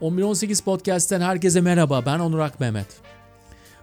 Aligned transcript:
1118 0.00 0.60
Podcast'ten 0.60 1.20
herkese 1.20 1.60
merhaba. 1.60 2.06
Ben 2.06 2.18
Onur 2.18 2.38
Ak 2.38 2.60
Mehmet. 2.60 2.86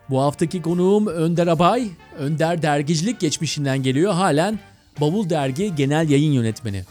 Bu 0.10 0.22
haftaki 0.22 0.62
konuğum 0.62 1.08
Önder 1.08 1.48
Abay. 1.48 1.90
Önder 2.18 2.62
dergicilik 2.62 3.20
geçmişinden 3.20 3.84
geliyor. 3.84 4.14
Halen 4.14 4.60
Bavul 5.02 5.30
Dergi 5.30 5.76
Genel 5.76 6.10
Yayın 6.10 6.32
Yönetmeni. 6.32 6.84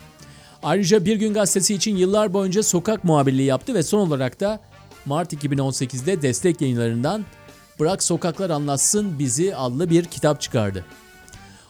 Ayrıca 0.63 1.05
Bir 1.05 1.17
Gün 1.17 1.35
Gazetesi 1.35 1.75
için 1.75 1.97
yıllar 1.97 2.33
boyunca 2.33 2.63
sokak 2.63 3.05
muhabirliği 3.05 3.47
yaptı 3.47 3.75
ve 3.75 3.83
son 3.83 3.99
olarak 3.99 4.41
da 4.41 4.61
Mart 5.07 5.33
2018'de 5.33 6.23
destek 6.23 6.61
yayınlarından 6.61 7.25
Bırak 7.81 8.03
Sokaklar 8.03 8.51
Anlatsın 8.51 9.19
Bizi 9.19 9.57
adlı 9.57 9.91
bir 9.91 10.05
kitap 10.05 10.41
çıkardı. 10.41 10.85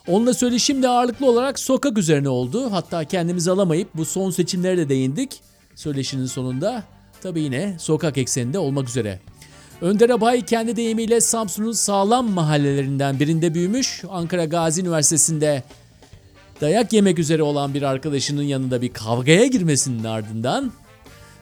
Onunla 0.09 0.35
söyleşim 0.35 0.83
de 0.83 0.89
ağırlıklı 0.89 1.31
olarak 1.31 1.59
sokak 1.59 1.99
üzerine 1.99 2.29
oldu. 2.29 2.73
Hatta 2.73 3.05
kendimizi 3.05 3.51
alamayıp 3.51 3.89
bu 3.95 4.05
son 4.05 4.31
seçimlere 4.31 4.79
de 4.79 4.89
değindik. 4.89 5.41
Söyleşinin 5.75 6.27
sonunda 6.27 6.85
tabi 7.25 7.41
yine 7.41 7.77
sokak 7.79 8.19
ekseninde 8.19 8.59
olmak 8.59 8.89
üzere. 8.89 9.21
Önder 9.81 10.11
Abay 10.11 10.45
kendi 10.45 10.77
deyimiyle 10.77 11.21
Samsun'un 11.21 11.73
sağlam 11.73 12.31
mahallelerinden 12.31 13.21
birinde 13.21 13.55
büyümüş. 13.55 14.03
Ankara 14.11 14.45
Gazi 14.45 14.81
Üniversitesi'nde 14.81 15.63
dayak 16.61 16.93
yemek 16.93 17.19
üzere 17.19 17.43
olan 17.43 17.75
bir 17.75 17.83
arkadaşının 17.83 18.43
yanında 18.43 18.83
bir 18.83 18.93
kavgaya 18.93 19.47
girmesinin 19.47 20.05
ardından 20.05 20.73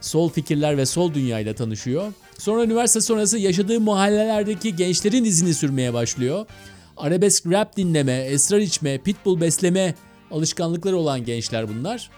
sol 0.00 0.30
fikirler 0.30 0.76
ve 0.76 0.86
sol 0.86 1.14
dünyayla 1.14 1.54
tanışıyor. 1.54 2.12
Sonra 2.38 2.64
üniversite 2.64 3.00
sonrası 3.00 3.38
yaşadığı 3.38 3.80
mahallelerdeki 3.80 4.76
gençlerin 4.76 5.24
izini 5.24 5.54
sürmeye 5.54 5.94
başlıyor. 5.94 6.46
Arabesk 6.96 7.46
rap 7.46 7.76
dinleme, 7.76 8.16
esrar 8.16 8.58
içme, 8.58 8.98
pitbull 8.98 9.40
besleme 9.40 9.94
alışkanlıkları 10.30 10.96
olan 10.96 11.24
gençler 11.24 11.68
bunlar. 11.68 12.10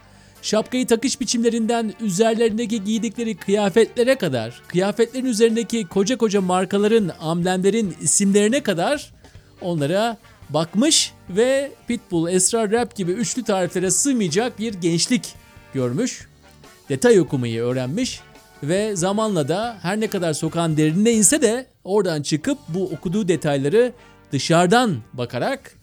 Şapkayı 0.44 0.86
takış 0.86 1.20
biçimlerinden 1.20 1.92
üzerlerindeki 2.00 2.84
giydikleri 2.84 3.36
kıyafetlere 3.36 4.14
kadar, 4.14 4.62
kıyafetlerin 4.68 5.26
üzerindeki 5.26 5.86
koca 5.86 6.18
koca 6.18 6.40
markaların, 6.40 7.10
amblemlerin 7.20 7.96
isimlerine 8.00 8.62
kadar 8.62 9.12
onlara 9.60 10.16
bakmış 10.50 11.12
ve 11.30 11.72
pitbull, 11.88 12.28
esrar 12.28 12.70
rap 12.70 12.96
gibi 12.96 13.12
üçlü 13.12 13.44
tariflere 13.44 13.90
sığmayacak 13.90 14.58
bir 14.58 14.74
gençlik 14.74 15.34
görmüş. 15.74 16.28
Detay 16.88 17.20
okumayı 17.20 17.62
öğrenmiş 17.62 18.20
ve 18.62 18.96
zamanla 18.96 19.48
da 19.48 19.76
her 19.82 20.00
ne 20.00 20.06
kadar 20.06 20.32
sokağın 20.32 20.76
derinine 20.76 21.12
inse 21.12 21.42
de 21.42 21.66
oradan 21.84 22.22
çıkıp 22.22 22.58
bu 22.68 22.84
okuduğu 22.84 23.28
detayları 23.28 23.92
dışarıdan 24.32 24.96
bakarak 25.12 25.78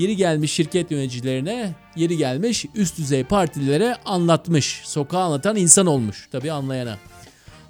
yeri 0.00 0.16
gelmiş 0.16 0.52
şirket 0.52 0.90
yöneticilerine, 0.90 1.74
yeri 1.96 2.16
gelmiş 2.16 2.66
üst 2.74 2.98
düzey 2.98 3.24
partilere 3.24 3.96
anlatmış. 4.04 4.80
Sokağı 4.84 5.22
anlatan 5.22 5.56
insan 5.56 5.86
olmuş 5.86 6.28
tabii 6.32 6.52
anlayana. 6.52 6.98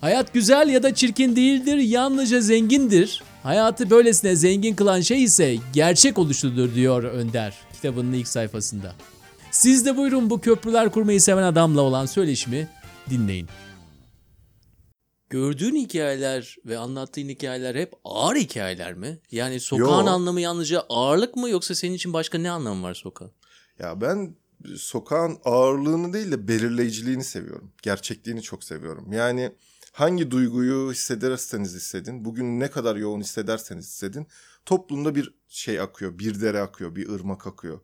Hayat 0.00 0.34
güzel 0.34 0.68
ya 0.68 0.82
da 0.82 0.94
çirkin 0.94 1.36
değildir, 1.36 1.76
yalnızca 1.76 2.40
zengindir. 2.40 3.22
Hayatı 3.42 3.90
böylesine 3.90 4.36
zengin 4.36 4.74
kılan 4.74 5.00
şey 5.00 5.22
ise 5.22 5.56
gerçek 5.72 6.18
oluşudur 6.18 6.74
diyor 6.74 7.02
Önder 7.02 7.54
kitabının 7.72 8.12
ilk 8.12 8.28
sayfasında. 8.28 8.92
Siz 9.50 9.86
de 9.86 9.96
buyurun 9.96 10.30
bu 10.30 10.40
köprüler 10.40 10.90
kurmayı 10.90 11.20
seven 11.20 11.42
adamla 11.42 11.80
olan 11.80 12.06
söyleşimi 12.06 12.68
dinleyin. 13.10 13.48
Gördüğün 15.30 15.76
hikayeler 15.76 16.56
ve 16.66 16.78
anlattığın 16.78 17.28
hikayeler 17.28 17.74
hep 17.74 17.92
ağır 18.04 18.36
hikayeler 18.36 18.94
mi? 18.94 19.18
Yani 19.30 19.60
sokağın 19.60 20.06
Yo. 20.06 20.12
anlamı 20.12 20.40
yalnızca 20.40 20.80
ağırlık 20.88 21.36
mı 21.36 21.50
yoksa 21.50 21.74
senin 21.74 21.94
için 21.94 22.12
başka 22.12 22.38
ne 22.38 22.50
anlamı 22.50 22.82
var 22.82 22.94
sokağın? 22.94 23.32
Ya 23.78 24.00
ben 24.00 24.36
sokağın 24.76 25.38
ağırlığını 25.44 26.12
değil 26.12 26.32
de 26.32 26.48
belirleyiciliğini 26.48 27.24
seviyorum. 27.24 27.72
Gerçekliğini 27.82 28.42
çok 28.42 28.64
seviyorum. 28.64 29.12
Yani 29.12 29.52
hangi 29.92 30.30
duyguyu 30.30 30.92
hissederseniz 30.92 31.74
hissedin, 31.74 32.24
bugün 32.24 32.60
ne 32.60 32.70
kadar 32.70 32.96
yoğun 32.96 33.20
hissederseniz 33.20 33.84
hissedin, 33.84 34.26
toplumda 34.66 35.14
bir 35.14 35.34
şey 35.48 35.80
akıyor, 35.80 36.18
bir 36.18 36.40
dere 36.40 36.60
akıyor, 36.60 36.96
bir 36.96 37.08
ırmak 37.08 37.46
akıyor. 37.46 37.80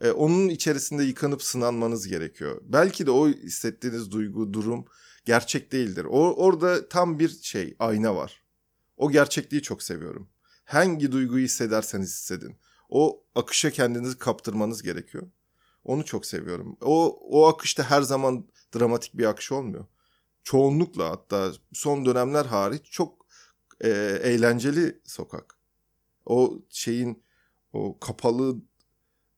Ee, 0.00 0.10
onun 0.10 0.48
içerisinde 0.48 1.04
yıkanıp 1.04 1.42
sınanmanız 1.42 2.08
gerekiyor. 2.08 2.60
Belki 2.64 3.06
de 3.06 3.10
o 3.10 3.28
hissettiğiniz 3.28 4.10
duygu, 4.10 4.52
durum 4.52 4.84
gerçek 5.24 5.72
değildir. 5.72 6.06
O 6.10 6.34
orada 6.34 6.88
tam 6.88 7.18
bir 7.18 7.28
şey, 7.28 7.76
ayna 7.78 8.16
var. 8.16 8.42
O 8.96 9.10
gerçekliği 9.10 9.62
çok 9.62 9.82
seviyorum. 9.82 10.28
Hangi 10.64 11.12
duyguyu 11.12 11.44
hissederseniz 11.44 12.08
hissedin. 12.08 12.56
O 12.88 13.24
akışa 13.34 13.70
kendinizi 13.70 14.18
kaptırmanız 14.18 14.82
gerekiyor. 14.82 15.30
Onu 15.84 16.04
çok 16.04 16.26
seviyorum. 16.26 16.76
O 16.80 17.18
o 17.30 17.46
akışta 17.46 17.90
her 17.90 18.02
zaman 18.02 18.48
dramatik 18.74 19.18
bir 19.18 19.24
akış 19.24 19.52
olmuyor. 19.52 19.86
Çoğunlukla 20.44 21.10
hatta 21.10 21.52
son 21.72 22.06
dönemler 22.06 22.44
hariç 22.44 22.82
çok 22.90 23.26
e, 23.80 23.88
eğlenceli 24.22 25.00
sokak. 25.04 25.54
O 26.26 26.58
şeyin 26.70 27.22
o 27.72 27.98
kapalı 27.98 28.56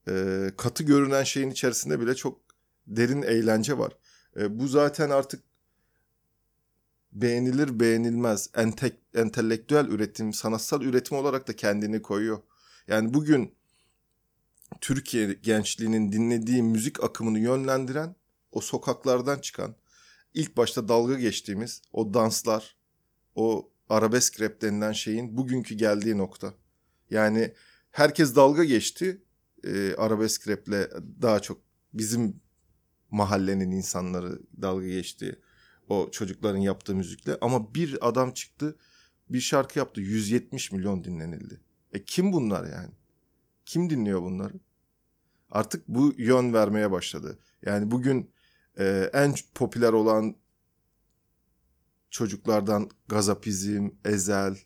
e, 0.09 0.47
katı 0.57 0.85
görünen 0.85 1.25
şeyin 1.25 1.51
içerisinde 1.51 2.01
bile 2.01 2.15
çok 2.15 2.41
derin 2.87 3.23
eğlence 3.23 3.79
var. 3.79 3.97
E, 4.37 4.59
bu 4.59 4.69
zaten 4.69 5.11
artık 5.11 5.45
beğenilir 7.13 7.81
beğenilmez 7.81 8.51
entek, 8.55 8.95
entelektüel 9.15 9.87
üretim, 9.87 10.33
sanatsal 10.33 10.83
üretim 10.83 11.17
olarak 11.17 11.49
da 11.49 11.57
kendini 11.57 12.03
koyuyor. 12.03 12.39
Yani 12.89 13.15
bugün 13.15 13.55
Türkiye 14.81 15.33
gençliğinin 15.33 16.13
dinlediği 16.13 16.63
müzik 16.63 17.05
akımını 17.05 17.39
yönlendiren 17.39 18.15
o 18.53 18.61
sokaklardan 18.61 19.39
çıkan 19.39 19.75
ilk 20.35 20.57
başta 20.57 20.89
dalga 20.89 21.15
geçtiğimiz 21.15 21.83
o 21.93 22.15
danslar, 22.15 22.77
o 23.35 23.71
arabesk 23.89 24.41
rap 24.41 24.63
denilen 24.63 24.93
şeyin 24.93 25.37
bugünkü 25.37 25.75
geldiği 25.75 26.19
nokta. 26.19 26.55
Yani 27.11 27.55
herkes 27.91 28.37
dalga 28.37 28.65
geçti 28.65 29.23
e, 29.65 29.95
arabesk 29.95 30.49
raple 30.49 30.91
daha 31.23 31.41
çok 31.41 31.61
bizim 31.93 32.41
mahallenin 33.11 33.71
insanları 33.71 34.41
dalga 34.63 34.87
geçti 34.87 35.41
o 35.89 36.11
çocukların 36.11 36.59
yaptığı 36.59 36.95
müzikle 36.95 37.39
ama 37.41 37.75
bir 37.75 38.09
adam 38.09 38.31
çıktı 38.31 38.77
bir 39.29 39.41
şarkı 39.41 39.79
yaptı 39.79 40.01
170 40.01 40.73
milyon 40.73 41.05
dinlenildi. 41.05 41.61
E 41.93 42.05
kim 42.05 42.33
bunlar 42.33 42.65
yani? 42.65 42.91
Kim 43.67 43.91
dinliyor 43.91 44.23
bunları? 44.23 44.55
Artık 45.51 45.89
bu 45.89 46.15
yön 46.17 46.53
vermeye 46.53 46.91
başladı. 46.91 47.39
Yani 47.63 47.91
bugün 47.91 48.31
e, 48.79 49.11
en 49.13 49.35
popüler 49.55 49.93
olan 49.93 50.37
çocuklardan 52.11 52.91
Gazapizm, 53.09 53.89
Ezel, 54.05 54.57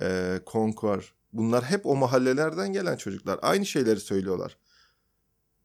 e, 0.00 0.40
Konkor 0.46 1.14
bunlar 1.32 1.64
hep 1.64 1.86
o 1.86 1.96
mahallelerden 1.96 2.72
gelen 2.72 2.96
çocuklar. 2.96 3.38
Aynı 3.42 3.66
şeyleri 3.66 4.00
söylüyorlar. 4.00 4.58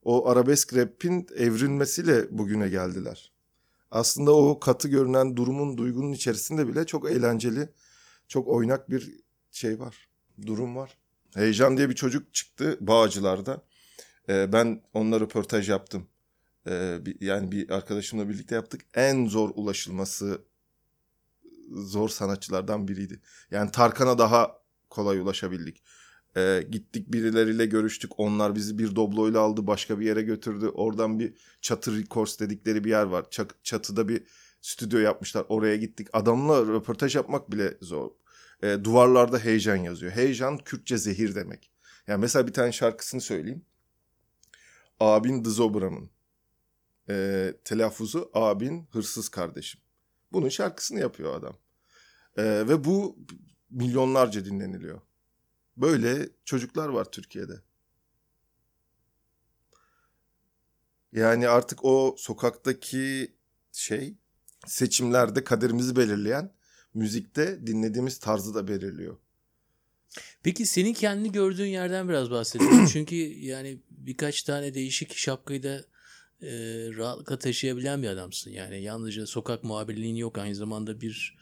O 0.03 0.29
arabesk 0.29 0.75
rap'in 0.75 1.27
evrilmesiyle 1.35 2.37
bugüne 2.37 2.69
geldiler. 2.69 3.31
Aslında 3.91 4.35
o 4.35 4.59
katı 4.59 4.87
görünen 4.87 5.35
durumun, 5.37 5.77
duygunun 5.77 6.11
içerisinde 6.11 6.67
bile 6.67 6.85
çok 6.85 7.11
eğlenceli, 7.11 7.69
çok 8.27 8.47
oynak 8.47 8.89
bir 8.89 9.19
şey 9.51 9.79
var, 9.79 10.09
durum 10.45 10.75
var. 10.75 10.97
Heyecan 11.35 11.77
diye 11.77 11.89
bir 11.89 11.95
çocuk 11.95 12.33
çıktı 12.33 12.77
Bağcılar'da. 12.81 13.61
Ee, 14.29 14.53
ben 14.53 14.83
onunla 14.93 15.19
röportaj 15.19 15.69
yaptım. 15.69 16.07
Ee, 16.67 16.97
bir, 17.05 17.21
yani 17.21 17.51
bir 17.51 17.69
arkadaşımla 17.69 18.29
birlikte 18.29 18.55
yaptık. 18.55 18.81
En 18.93 19.25
zor 19.25 19.51
ulaşılması 19.55 20.41
zor 21.71 22.09
sanatçılardan 22.09 22.87
biriydi. 22.87 23.21
Yani 23.51 23.71
Tarkan'a 23.71 24.17
daha 24.17 24.59
kolay 24.89 25.19
ulaşabildik. 25.19 25.83
Ee, 26.37 26.67
gittik 26.71 27.13
birileriyle 27.13 27.65
görüştük. 27.65 28.11
Onlar 28.17 28.55
bizi 28.55 28.77
bir 28.77 28.95
dobloyla 28.95 29.39
aldı 29.39 29.67
başka 29.67 29.99
bir 29.99 30.05
yere 30.05 30.21
götürdü. 30.21 30.67
Oradan 30.67 31.19
bir 31.19 31.33
çatı 31.61 31.97
records 31.97 32.39
dedikleri 32.39 32.83
bir 32.83 32.89
yer 32.89 33.03
var. 33.03 33.23
Ç- 33.23 33.53
çatıda 33.63 34.07
bir 34.07 34.23
stüdyo 34.61 34.99
yapmışlar. 34.99 35.45
Oraya 35.49 35.75
gittik. 35.75 36.07
Adamla 36.13 36.61
röportaj 36.61 37.15
yapmak 37.15 37.51
bile 37.51 37.77
zor. 37.81 38.11
Ee, 38.63 38.77
duvarlarda 38.83 39.39
heyecan 39.39 39.75
yazıyor. 39.75 40.11
Heyecan 40.11 40.57
Kürtçe 40.57 40.97
zehir 40.97 41.35
demek. 41.35 41.71
Yani 42.07 42.21
mesela 42.21 42.47
bir 42.47 42.53
tane 42.53 42.71
şarkısını 42.71 43.21
söyleyeyim. 43.21 43.65
Abin 44.99 45.45
Dızobram'ın 45.45 46.09
e, 47.09 47.53
telaffuzu 47.65 48.31
abin 48.33 48.87
hırsız 48.91 49.29
kardeşim. 49.29 49.81
Bunun 50.31 50.49
şarkısını 50.49 50.99
yapıyor 50.99 51.35
adam. 51.35 51.57
E, 52.37 52.43
ve 52.43 52.83
bu 52.83 53.17
milyonlarca 53.69 54.45
dinleniliyor. 54.45 55.01
Böyle 55.81 56.29
çocuklar 56.45 56.89
var 56.89 57.11
Türkiye'de. 57.11 57.61
Yani 61.11 61.47
artık 61.47 61.85
o 61.85 62.15
sokaktaki 62.17 63.33
şey 63.71 64.13
seçimlerde 64.67 65.43
kaderimizi 65.43 65.95
belirleyen 65.95 66.53
müzikte 66.93 67.67
dinlediğimiz 67.67 68.17
tarzı 68.19 68.55
da 68.55 68.67
belirliyor. 68.67 69.17
Peki 70.43 70.65
senin 70.65 70.93
kendini 70.93 71.31
gördüğün 71.31 71.65
yerden 71.65 72.09
biraz 72.09 72.31
bahsedelim. 72.31 72.85
Çünkü 72.93 73.15
yani 73.39 73.79
birkaç 73.89 74.43
tane 74.43 74.73
değişik 74.73 75.17
şapkayı 75.17 75.63
da 75.63 75.85
e, 76.41 76.51
rahatlıkla 76.97 77.39
taşıyabilen 77.39 78.03
bir 78.03 78.07
adamsın. 78.07 78.51
Yani 78.51 78.81
yalnızca 78.81 79.27
sokak 79.27 79.63
muhabirliğin 79.63 80.15
yok. 80.15 80.37
Aynı 80.37 80.55
zamanda 80.55 81.01
bir 81.01 81.37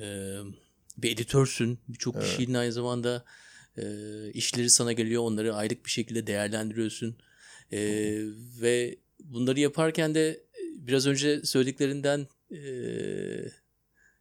e, 0.00 0.36
bir 0.98 1.12
editörsün. 1.12 1.78
Birçok 1.88 2.16
Evet. 2.16 2.26
kişinin 2.26 2.54
aynı 2.54 2.72
zamanda 2.72 3.24
e, 3.82 3.86
işleri 4.32 4.70
sana 4.70 4.92
geliyor. 4.92 5.22
Onları 5.22 5.54
aylık 5.54 5.86
bir 5.86 5.90
şekilde 5.90 6.26
değerlendiriyorsun. 6.26 7.16
E, 7.72 7.80
ve 8.60 8.96
bunları 9.24 9.60
yaparken 9.60 10.14
de 10.14 10.28
e, 10.30 10.40
biraz 10.86 11.06
önce 11.06 11.42
söylediklerinden 11.44 12.26
e, 12.52 12.60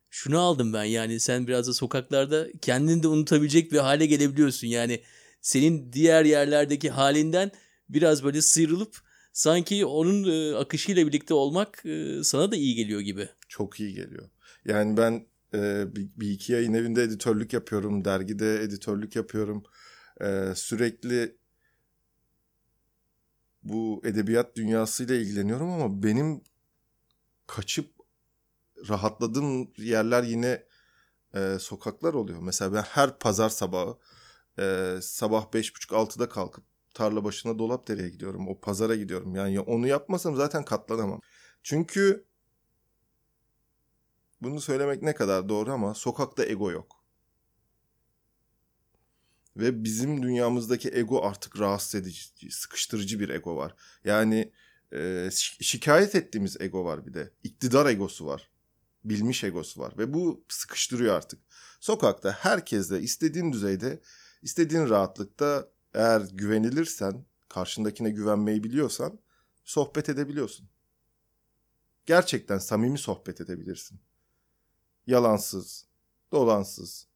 şunu 0.09 0.39
aldım 0.39 0.73
ben. 0.73 0.83
Yani 0.83 1.19
sen 1.19 1.47
biraz 1.47 1.67
da 1.67 1.73
sokaklarda 1.73 2.47
kendini 2.61 3.03
de 3.03 3.07
unutabilecek 3.07 3.71
bir 3.71 3.77
hale 3.77 4.05
gelebiliyorsun. 4.05 4.67
Yani 4.67 5.01
senin 5.41 5.93
diğer 5.93 6.25
yerlerdeki 6.25 6.89
halinden 6.89 7.51
biraz 7.89 8.23
böyle 8.23 8.41
sıyrılıp 8.41 8.97
sanki 9.33 9.85
onun 9.85 10.31
e, 10.31 10.55
akışıyla 10.55 11.07
birlikte 11.07 11.33
olmak 11.33 11.85
e, 11.85 12.23
sana 12.23 12.51
da 12.51 12.55
iyi 12.55 12.75
geliyor 12.75 13.01
gibi. 13.01 13.29
Çok 13.47 13.79
iyi 13.79 13.93
geliyor. 13.93 14.29
Yani 14.65 14.97
ben 14.97 15.25
e, 15.53 15.95
bir, 15.95 16.09
bir 16.17 16.31
iki 16.31 16.53
yayın 16.53 16.73
evinde 16.73 17.03
editörlük 17.03 17.53
yapıyorum. 17.53 18.05
Dergide 18.05 18.63
editörlük 18.63 19.15
yapıyorum. 19.15 19.63
E, 20.21 20.53
sürekli 20.55 21.37
bu 23.63 24.01
edebiyat 24.05 24.55
dünyasıyla 24.55 25.15
ilgileniyorum 25.15 25.69
ama 25.71 26.03
benim 26.03 26.41
kaçıp 27.47 27.91
rahatladığım 28.89 29.71
yerler 29.77 30.23
yine 30.23 30.65
e, 31.35 31.57
sokaklar 31.59 32.13
oluyor. 32.13 32.39
Mesela 32.41 32.73
ben 32.73 32.81
her 32.81 33.19
pazar 33.19 33.49
sabahı 33.49 33.97
e, 34.59 34.95
sabah 35.01 35.45
5.30-6'da 35.45 36.29
kalkıp 36.29 36.63
tarla 36.93 37.23
başına 37.23 37.59
Dolapdere'ye 37.59 38.09
gidiyorum. 38.09 38.47
O 38.47 38.59
pazara 38.59 38.95
gidiyorum. 38.95 39.35
Yani 39.35 39.59
onu 39.59 39.87
yapmasam 39.87 40.35
zaten 40.35 40.65
katlanamam. 40.65 41.21
Çünkü 41.63 42.25
bunu 44.41 44.61
söylemek 44.61 45.01
ne 45.01 45.15
kadar 45.15 45.49
doğru 45.49 45.71
ama 45.71 45.93
sokakta 45.93 46.45
ego 46.45 46.71
yok. 46.71 46.99
Ve 49.57 49.83
bizim 49.83 50.23
dünyamızdaki 50.23 50.89
ego 50.89 51.23
artık 51.23 51.59
rahatsız 51.59 51.95
edici, 51.95 52.51
sıkıştırıcı 52.51 53.19
bir 53.19 53.29
ego 53.29 53.55
var. 53.55 53.75
Yani 54.03 54.51
e, 54.91 54.97
şi- 55.27 55.63
şikayet 55.63 56.15
ettiğimiz 56.15 56.61
ego 56.61 56.85
var 56.85 57.05
bir 57.05 57.13
de. 57.13 57.31
İktidar 57.43 57.85
egosu 57.85 58.25
var. 58.25 58.49
Bilmiş 59.03 59.43
egosu 59.43 59.81
var. 59.81 59.93
Ve 59.97 60.13
bu 60.13 60.45
sıkıştırıyor 60.49 61.15
artık. 61.15 61.39
Sokakta 61.79 62.31
herkesle 62.31 63.01
istediğin 63.01 63.53
düzeyde, 63.53 64.01
istediğin 64.41 64.89
rahatlıkta 64.89 65.69
eğer 65.93 66.21
güvenilirsen, 66.33 67.25
karşındakine 67.49 68.09
güvenmeyi 68.09 68.63
biliyorsan 68.63 69.19
sohbet 69.63 70.09
edebiliyorsun. 70.09 70.69
Gerçekten 72.05 72.57
samimi 72.57 72.97
sohbet 72.97 73.41
edebilirsin 73.41 73.99
yalansız, 75.09 75.87
dolansız, 76.31 77.07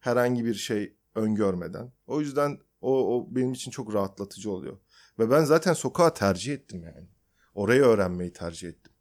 herhangi 0.00 0.44
bir 0.44 0.54
şey 0.54 0.96
öngörmeden. 1.14 1.92
O 2.06 2.20
yüzden 2.20 2.58
o, 2.80 3.16
o 3.16 3.34
benim 3.34 3.52
için 3.52 3.70
çok 3.70 3.94
rahatlatıcı 3.94 4.50
oluyor. 4.50 4.78
Ve 5.18 5.30
ben 5.30 5.44
zaten 5.44 5.72
sokağı 5.72 6.14
tercih 6.14 6.52
ettim 6.52 6.82
yani. 6.82 7.08
Orayı 7.54 7.82
öğrenmeyi 7.82 8.32
tercih 8.32 8.68
ettim. 8.68 8.92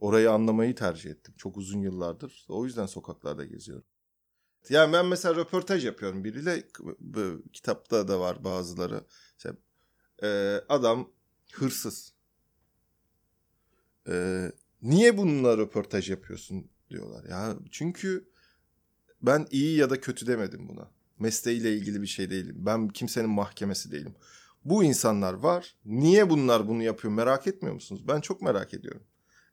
Orayı 0.00 0.30
anlamayı 0.30 0.74
tercih 0.74 1.10
ettim. 1.10 1.34
Çok 1.38 1.56
uzun 1.56 1.80
yıllardır. 1.80 2.46
O 2.48 2.64
yüzden 2.64 2.86
sokaklarda 2.86 3.44
geziyorum. 3.44 3.84
Yani 4.68 4.92
ben 4.92 5.06
mesela 5.06 5.36
röportaj 5.36 5.84
yapıyorum 5.84 6.24
biriyle. 6.24 6.68
Kitapta 7.52 8.08
da 8.08 8.20
var 8.20 8.44
bazıları. 8.44 9.04
İşte, 9.36 9.52
e, 10.22 10.60
adam 10.68 11.12
hırsız. 11.52 12.14
E, 14.08 14.46
niye 14.82 15.18
bununla 15.18 15.58
röportaj 15.58 16.10
yapıyorsun 16.10 16.70
diyorlar. 16.90 17.24
Ya 17.24 17.56
çünkü 17.70 18.28
ben 19.22 19.46
iyi 19.50 19.76
ya 19.76 19.90
da 19.90 20.00
kötü 20.00 20.26
demedim 20.26 20.68
buna. 20.68 20.90
Mesleğiyle 21.18 21.76
ilgili 21.76 22.02
bir 22.02 22.06
şey 22.06 22.30
değilim. 22.30 22.56
Ben 22.58 22.88
kimsenin 22.88 23.30
mahkemesi 23.30 23.92
değilim. 23.92 24.14
Bu 24.64 24.84
insanlar 24.84 25.34
var. 25.34 25.76
Niye 25.84 26.30
bunlar 26.30 26.68
bunu 26.68 26.82
yapıyor 26.82 27.14
merak 27.14 27.46
etmiyor 27.46 27.74
musunuz? 27.74 28.08
Ben 28.08 28.20
çok 28.20 28.42
merak 28.42 28.74
ediyorum. 28.74 29.02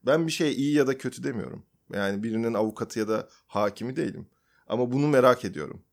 Ben 0.06 0.28
bir 0.28 0.32
şey 0.32 0.54
iyi 0.54 0.74
ya 0.76 0.88
da 0.88 0.98
kötü 0.98 1.24
demiyorum. 1.24 1.66
Yani 1.94 2.24
birinin 2.24 2.54
avukatı 2.54 3.00
ya 3.00 3.08
da 3.08 3.30
hakimi 3.48 3.96
değilim. 3.96 4.28
Ama 4.68 4.92
bunu 4.92 5.08
merak 5.08 5.46
ediyorum. 5.46 5.84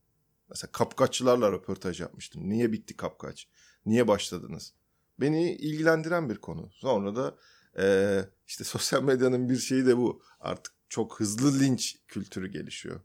Mesela 0.48 0.72
kapkaççılarla 0.72 1.52
röportaj 1.52 2.00
yapmıştım. 2.00 2.48
Niye 2.48 2.72
bitti 2.72 2.96
kapkaç? 2.96 3.48
Niye 3.86 4.08
başladınız? 4.08 4.72
Beni 5.20 5.52
ilgilendiren 5.52 6.28
bir 6.28 6.36
konu. 6.36 6.70
Sonra 6.72 7.16
da 7.16 7.36
eee, 7.78 8.28
işte 8.46 8.64
sosyal 8.74 9.02
medyanın 9.02 9.48
bir 9.48 9.56
şeyi 9.56 9.86
de 9.86 9.96
bu. 9.96 10.22
Artık 10.40 10.72
çok 10.90 11.20
hızlı 11.20 11.60
linç 11.60 11.96
kültürü 12.08 12.48
gelişiyor. 12.48 13.00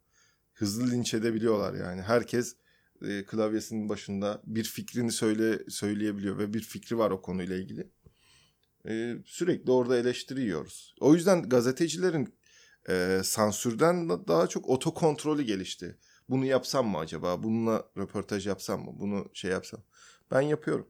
Hızlı 0.54 0.92
linç 0.92 1.14
edebiliyorlar 1.14 1.74
yani. 1.74 2.02
Herkes 2.02 2.56
e, 3.02 3.26
klavyesinin 3.26 3.90
başında 3.90 4.42
bir 4.46 4.64
fikrini 4.64 5.12
söyle 5.12 5.70
söyleyebiliyor 5.70 6.38
ve 6.38 6.54
bir 6.54 6.62
fikri 6.62 6.98
var 6.98 7.12
o 7.12 7.22
konuyla 7.22 7.56
ilgili. 7.56 7.92
E, 8.88 9.16
sürekli 9.26 9.72
orada 9.72 9.98
eleştiri 9.98 10.42
yiyoruz. 10.42 10.96
O 11.00 11.14
yüzden 11.14 11.50
gazetecilerin 11.50 12.36
e, 12.90 13.22
sansürden 13.24 14.10
da- 14.10 14.28
daha 14.28 14.48
çok 14.48 14.70
otokontrolü 14.70 15.44
gelişti. 15.44 15.98
Bunu 16.30 16.46
yapsam 16.46 16.88
mı 16.88 16.98
acaba? 16.98 17.44
Bununla 17.44 17.90
röportaj 17.98 18.48
yapsam 18.48 18.86
mı? 18.86 18.92
Bunu 19.00 19.30
şey 19.34 19.52
yapsam. 19.52 19.84
Ben 20.32 20.42
yapıyorum. 20.42 20.90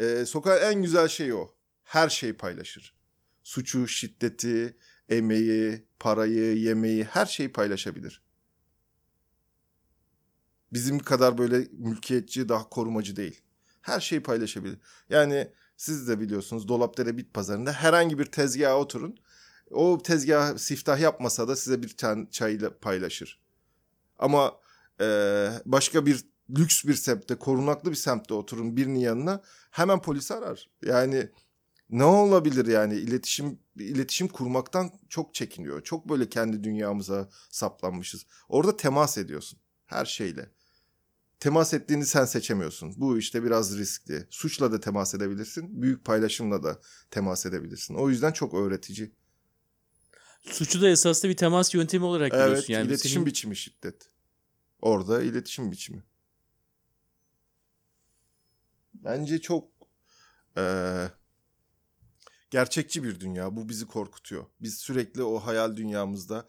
E, 0.00 0.24
sokağın 0.26 0.62
en 0.62 0.82
güzel 0.82 1.08
şeyi 1.08 1.34
o. 1.34 1.54
Her 1.82 2.08
şeyi 2.08 2.36
paylaşır. 2.36 2.94
Suçu, 3.42 3.88
şiddeti, 3.88 4.76
emeği, 5.16 5.84
parayı, 5.98 6.56
yemeği 6.56 7.04
her 7.04 7.26
şeyi 7.26 7.52
paylaşabilir. 7.52 8.22
Bizim 10.72 10.98
kadar 10.98 11.38
böyle 11.38 11.68
mülkiyetçi, 11.72 12.48
daha 12.48 12.68
korumacı 12.68 13.16
değil. 13.16 13.40
Her 13.82 14.00
şeyi 14.00 14.22
paylaşabilir. 14.22 14.78
Yani 15.10 15.52
siz 15.76 16.08
de 16.08 16.20
biliyorsunuz 16.20 16.68
Dolapdere 16.68 17.16
Bit 17.16 17.34
Pazarı'nda 17.34 17.72
herhangi 17.72 18.18
bir 18.18 18.24
tezgaha 18.24 18.78
oturun. 18.78 19.16
O 19.70 20.02
tezgah 20.02 20.56
siftah 20.58 21.00
yapmasa 21.00 21.48
da 21.48 21.56
size 21.56 21.82
bir 21.82 21.96
tane 21.96 22.30
çayla 22.30 22.78
paylaşır. 22.78 23.40
Ama 24.18 24.52
e, 25.00 25.06
başka 25.64 26.06
bir 26.06 26.24
lüks 26.50 26.84
bir 26.84 26.94
semtte, 26.94 27.34
korunaklı 27.34 27.90
bir 27.90 27.96
semtte 27.96 28.34
oturun 28.34 28.76
birinin 28.76 28.98
yanına 28.98 29.42
hemen 29.70 30.02
polis 30.02 30.30
arar. 30.30 30.70
Yani 30.82 31.30
ne 31.90 32.04
olabilir 32.04 32.66
yani 32.66 32.94
iletişim 32.94 33.58
iletişim 33.76 34.28
kurmaktan 34.28 34.90
çok 35.08 35.34
çekiniyor. 35.34 35.82
Çok 35.82 36.08
böyle 36.08 36.28
kendi 36.28 36.64
dünyamıza 36.64 37.28
saplanmışız. 37.50 38.26
Orada 38.48 38.76
temas 38.76 39.18
ediyorsun 39.18 39.58
her 39.86 40.04
şeyle. 40.04 40.50
Temas 41.40 41.74
ettiğini 41.74 42.06
sen 42.06 42.24
seçemiyorsun. 42.24 42.94
Bu 42.96 43.18
işte 43.18 43.44
biraz 43.44 43.78
riskli. 43.78 44.26
Suçla 44.30 44.72
da 44.72 44.80
temas 44.80 45.14
edebilirsin. 45.14 45.82
Büyük 45.82 46.04
paylaşımla 46.04 46.62
da 46.62 46.80
temas 47.10 47.46
edebilirsin. 47.46 47.94
O 47.94 48.08
yüzden 48.10 48.32
çok 48.32 48.54
öğretici. 48.54 49.12
Suçu 50.42 50.82
da 50.82 50.88
esasında 50.88 51.32
bir 51.32 51.36
temas 51.36 51.74
yöntemi 51.74 52.04
olarak 52.04 52.32
Evet, 52.34 52.44
görüyorsun. 52.46 52.72
Yani 52.72 52.86
iletişim 52.86 53.10
senin- 53.14 53.26
biçimi 53.26 53.56
şiddet. 53.56 54.08
Orada 54.80 55.22
iletişim 55.22 55.70
biçimi. 55.72 56.02
Bence 58.94 59.40
çok 59.40 59.68
eee, 60.56 61.10
gerçekçi 62.52 63.04
bir 63.04 63.20
dünya. 63.20 63.56
Bu 63.56 63.68
bizi 63.68 63.86
korkutuyor. 63.86 64.44
Biz 64.62 64.78
sürekli 64.78 65.22
o 65.22 65.38
hayal 65.40 65.76
dünyamızda 65.76 66.48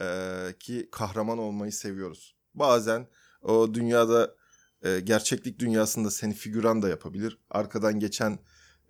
eee, 0.00 0.54
ki 0.60 0.88
kahraman 0.92 1.38
olmayı 1.38 1.72
seviyoruz. 1.72 2.36
Bazen 2.54 3.08
o 3.42 3.74
dünyada 3.74 4.36
eee, 4.84 5.00
gerçeklik 5.00 5.58
dünyasında 5.58 6.10
seni 6.10 6.34
figüran 6.34 6.82
da 6.82 6.88
yapabilir. 6.88 7.38
Arkadan 7.50 8.00
geçen 8.00 8.38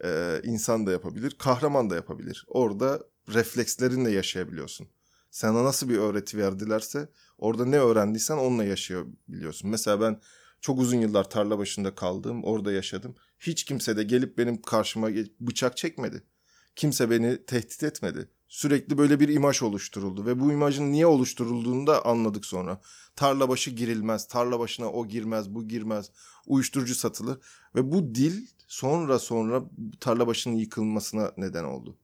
eee, 0.04 0.40
insan 0.44 0.87
da 0.87 0.92
yapabilir. 0.92 1.37
Kahraman 1.38 1.90
da 1.90 1.94
yapabilir. 1.94 2.44
Orada 2.49 3.02
reflekslerinle 3.35 4.11
yaşayabiliyorsun. 4.11 4.88
Sana 5.30 5.64
nasıl 5.64 5.88
bir 5.88 5.99
öğreti 5.99 6.38
verdilerse 6.38 7.09
orada 7.38 7.66
ne 7.66 7.78
öğrendiysen 7.78 8.37
onunla 8.37 8.64
yaşayabiliyorsun. 8.64 9.71
Mesela 9.71 10.00
ben 10.00 10.21
çok 10.61 10.78
uzun 10.80 10.99
yıllar 10.99 11.30
tarla 11.30 11.59
başında 11.59 11.94
kaldım. 11.94 12.44
Orada 12.44 12.73
yaşadım. 12.73 13.14
Hiç 13.38 13.64
kimse 13.64 13.97
de 13.97 14.02
gelip 14.02 14.38
benim 14.38 14.62
karşıma 14.62 15.09
bıçak 15.40 15.76
çekmedi. 15.76 16.23
Kimse 16.76 17.11
beni 17.11 17.47
tehdit 17.47 17.83
etmedi. 17.83 18.28
Sürekli 18.49 18.99
böyle 18.99 19.21
bir 19.21 19.28
imaj 19.28 19.62
oluşturuldu 19.62 20.26
ve 20.26 20.40
bu 20.40 20.52
imajın 20.52 20.93
niye 20.93 21.07
oluşturulduğunu 21.07 21.87
da 21.87 22.04
anladık 22.04 22.47
sonra. 22.47 22.81
Tarla 23.16 23.49
başı 23.49 23.71
girilmez, 23.71 24.28
tarla 24.28 24.59
başına 24.59 24.90
o 24.93 25.09
girmez, 25.09 25.54
bu 25.54 25.69
girmez, 25.69 26.11
uyuşturucu 26.47 26.95
satılır 26.95 27.38
ve 27.75 27.93
bu 27.93 28.14
dil 28.14 28.47
sonra 28.69 29.19
sonra 29.19 29.62
tarla 30.00 30.26
başının 30.26 30.54
yıkılmasına 30.54 31.33
neden 31.37 31.64
oldu. 31.64 31.97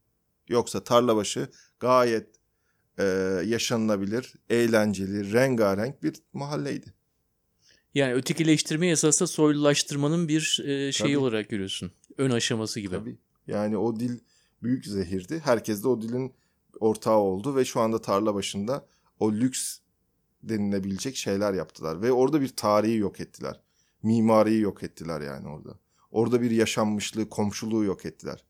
Yoksa 0.48 0.84
tarla 0.84 1.16
başı 1.16 1.50
gayet 1.80 2.28
e, 2.98 3.04
yaşanılabilir, 3.46 4.34
eğlenceli, 4.50 5.32
rengarenk 5.32 6.02
bir 6.02 6.14
mahalleydi. 6.32 6.94
Yani 7.94 8.14
ötekileştirmeyi 8.14 8.92
esasında 8.92 9.26
soylulaştırmanın 9.26 10.28
bir 10.28 10.60
e, 10.64 10.92
şeyi 10.92 11.14
Tabii. 11.14 11.18
olarak 11.18 11.48
görüyorsun. 11.48 11.92
Ön 12.18 12.30
aşaması 12.30 12.80
gibi. 12.80 12.94
Tabii. 12.94 13.18
Yani 13.46 13.76
o 13.76 14.00
dil 14.00 14.18
büyük 14.62 14.86
zehirdi. 14.86 15.40
Herkes 15.44 15.82
de 15.82 15.88
o 15.88 16.02
dilin 16.02 16.34
ortağı 16.80 17.18
oldu 17.18 17.56
ve 17.56 17.64
şu 17.64 17.80
anda 17.80 18.00
tarla 18.00 18.34
başında 18.34 18.86
o 19.18 19.32
lüks 19.32 19.78
denilebilecek 20.42 21.16
şeyler 21.16 21.54
yaptılar. 21.54 22.02
Ve 22.02 22.12
orada 22.12 22.40
bir 22.40 22.48
tarihi 22.48 22.96
yok 22.96 23.20
ettiler. 23.20 23.60
Mimariyi 24.02 24.60
yok 24.60 24.82
ettiler 24.82 25.20
yani 25.20 25.48
orada. 25.48 25.78
Orada 26.10 26.42
bir 26.42 26.50
yaşanmışlığı, 26.50 27.28
komşuluğu 27.28 27.84
yok 27.84 28.06
ettiler. 28.06 28.44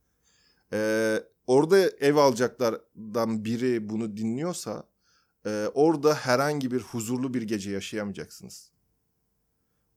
Ee, 0.73 1.23
orada 1.47 1.79
ev 1.79 2.17
alacaklardan 2.17 3.45
biri 3.45 3.88
bunu 3.88 4.17
dinliyorsa 4.17 4.85
e, 5.47 5.71
orada 5.75 6.14
herhangi 6.14 6.71
bir 6.71 6.81
huzurlu 6.81 7.35
bir 7.35 7.43
gece 7.43 7.71
yaşayamayacaksınız. 7.71 8.71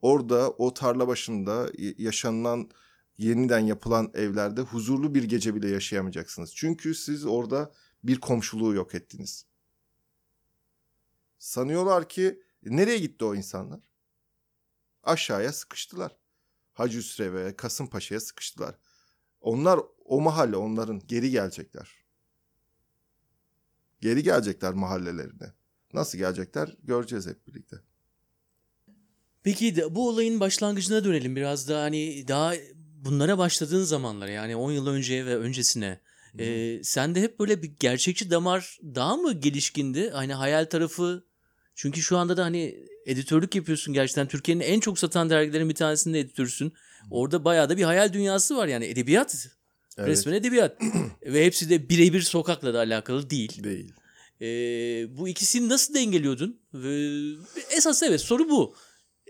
Orada 0.01 0.49
o 0.49 0.73
tarla 0.73 1.07
başında 1.07 1.71
yaşanılan 1.97 2.69
yeniden 3.17 3.59
yapılan 3.59 4.11
evlerde 4.13 4.61
huzurlu 4.61 5.15
bir 5.15 5.23
gece 5.23 5.55
bile 5.55 5.69
yaşayamayacaksınız. 5.69 6.55
Çünkü 6.55 6.95
siz 6.95 7.25
orada 7.25 7.71
bir 8.03 8.19
komşuluğu 8.19 8.73
yok 8.73 8.95
ettiniz. 8.95 9.45
Sanıyorlar 11.39 12.09
ki 12.09 12.43
nereye 12.63 12.97
gitti 12.97 13.25
o 13.25 13.35
insanlar? 13.35 13.89
Aşağıya 15.03 15.53
sıkıştılar. 15.53 16.17
Hacı 16.73 16.97
Üsrev'e, 16.97 17.55
Kasımpaşa'ya 17.55 18.19
sıkıştılar. 18.21 18.75
Onlar 19.41 19.79
o 20.05 20.21
mahalle 20.21 20.55
onların 20.55 21.01
geri 21.07 21.31
gelecekler. 21.31 22.03
Geri 24.01 24.23
gelecekler 24.23 24.73
mahallelerine. 24.73 25.53
Nasıl 25.93 26.17
gelecekler 26.17 26.77
göreceğiz 26.83 27.27
hep 27.27 27.47
birlikte. 27.47 27.77
Peki 29.43 29.95
bu 29.95 30.09
olayın 30.09 30.39
başlangıcına 30.39 31.03
dönelim 31.03 31.35
biraz 31.35 31.69
da 31.69 31.81
hani 31.81 32.27
daha 32.27 32.53
bunlara 33.05 33.37
başladığın 33.37 33.83
zamanlar 33.83 34.27
yani 34.27 34.55
10 34.55 34.71
yıl 34.71 34.87
önce 34.87 35.25
ve 35.25 35.37
öncesine. 35.37 35.99
Ee, 36.39 36.79
sen 36.83 37.15
de 37.15 37.21
hep 37.21 37.39
böyle 37.39 37.63
bir 37.63 37.71
gerçekçi 37.79 38.31
damar 38.31 38.79
daha 38.83 39.15
mı 39.15 39.33
gelişkindi? 39.33 40.09
Hani 40.09 40.33
hayal 40.33 40.65
tarafı 40.65 41.23
çünkü 41.75 42.01
şu 42.01 42.17
anda 42.17 42.37
da 42.37 42.43
hani 42.43 42.75
editörlük 43.05 43.55
yapıyorsun 43.55 43.93
gerçekten. 43.93 44.27
Türkiye'nin 44.27 44.61
en 44.61 44.79
çok 44.79 44.99
satan 44.99 45.29
dergilerin 45.29 45.69
bir 45.69 45.75
tanesinde 45.75 46.19
editörsün. 46.19 46.73
Orada 47.11 47.45
bayağı 47.45 47.69
da 47.69 47.77
bir 47.77 47.83
hayal 47.83 48.13
dünyası 48.13 48.57
var 48.57 48.67
yani 48.67 48.85
edebiyat. 48.85 49.47
Evet. 49.97 50.09
Resmen 50.09 50.33
edebiyat. 50.33 50.81
Ve 51.25 51.45
hepsi 51.45 51.69
de 51.69 51.89
birebir 51.89 52.21
sokakla 52.21 52.73
da 52.73 52.79
alakalı 52.79 53.29
değil. 53.29 53.63
Değil. 53.63 53.93
Ee, 54.41 55.17
bu 55.17 55.27
ikisini 55.27 55.69
nasıl 55.69 55.93
dengeliyordun? 55.93 56.59
Ve 56.73 57.21
esas 57.77 58.03
evet 58.03 58.21
soru 58.21 58.49
bu. 58.49 58.75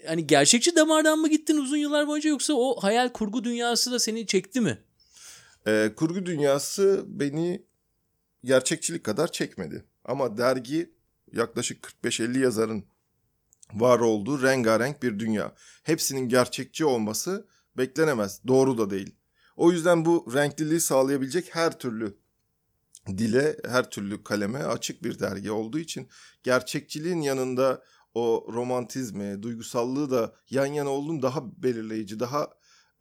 Yani 0.07 0.27
gerçekçi 0.27 0.75
damardan 0.75 1.19
mı 1.19 1.29
gittin 1.29 1.57
uzun 1.57 1.77
yıllar 1.77 2.07
boyunca 2.07 2.29
yoksa 2.29 2.53
o 2.53 2.83
hayal 2.83 3.09
kurgu 3.09 3.43
dünyası 3.43 3.91
da 3.91 3.99
seni 3.99 4.27
çekti 4.27 4.61
mi? 4.61 4.77
Ee, 5.67 5.91
kurgu 5.95 6.25
dünyası 6.25 7.03
beni 7.07 7.65
gerçekçilik 8.43 9.03
kadar 9.03 9.31
çekmedi. 9.31 9.85
Ama 10.05 10.37
dergi 10.37 10.93
yaklaşık 11.31 11.95
45-50 12.03 12.39
yazarın 12.39 12.85
var 13.73 13.99
olduğu 13.99 14.43
rengarenk 14.43 15.03
bir 15.03 15.19
dünya. 15.19 15.55
Hepsinin 15.83 16.29
gerçekçi 16.29 16.85
olması 16.85 17.47
beklenemez. 17.77 18.41
Doğru 18.47 18.77
da 18.77 18.89
değil. 18.89 19.15
O 19.55 19.71
yüzden 19.71 20.05
bu 20.05 20.33
renkliliği 20.33 20.79
sağlayabilecek 20.79 21.55
her 21.55 21.79
türlü 21.79 22.17
dile, 23.07 23.57
her 23.67 23.89
türlü 23.89 24.23
kaleme 24.23 24.59
açık 24.59 25.03
bir 25.03 25.19
dergi 25.19 25.51
olduğu 25.51 25.79
için 25.79 26.07
gerçekçiliğin 26.43 27.21
yanında 27.21 27.83
o 28.15 28.47
romantizmi, 28.53 29.43
duygusallığı 29.43 30.11
da 30.11 30.35
yan 30.49 30.65
yana 30.65 30.89
olduğum 30.89 31.21
daha 31.21 31.63
belirleyici, 31.63 32.19
daha 32.19 32.49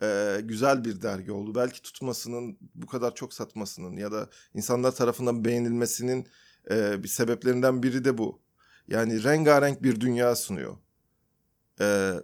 e, 0.03 0.39
güzel 0.45 0.85
bir 0.85 1.03
dergi 1.03 1.33
oldu. 1.33 1.55
Belki 1.55 1.83
tutmasının, 1.83 2.59
bu 2.75 2.87
kadar 2.87 3.15
çok 3.15 3.35
satmasının 3.35 3.97
ya 3.97 4.13
da 4.13 4.29
insanlar 4.55 4.95
tarafından 4.95 5.45
beğenilmesinin 5.45 6.27
e, 6.71 7.03
bir 7.03 7.09
sebeplerinden 7.09 7.83
biri 7.83 8.05
de 8.05 8.19
bu. 8.19 8.43
Yani 8.89 9.25
rengarenk 9.25 9.83
bir 9.83 10.01
dünya 10.01 10.37
sunuyor. 10.37 10.77
E, 11.81 12.15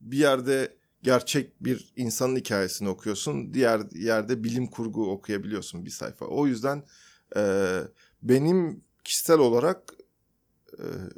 bir 0.00 0.18
yerde 0.18 0.76
gerçek 1.02 1.64
bir 1.64 1.92
insanın 1.96 2.36
hikayesini 2.36 2.88
okuyorsun. 2.88 3.54
Diğer 3.54 3.80
yerde 3.92 4.44
bilim 4.44 4.66
kurgu 4.66 5.10
okuyabiliyorsun 5.10 5.84
bir 5.84 5.90
sayfa. 5.90 6.26
O 6.26 6.46
yüzden 6.46 6.84
e, 7.36 7.78
benim 8.22 8.84
kişisel 9.04 9.38
olarak 9.38 9.94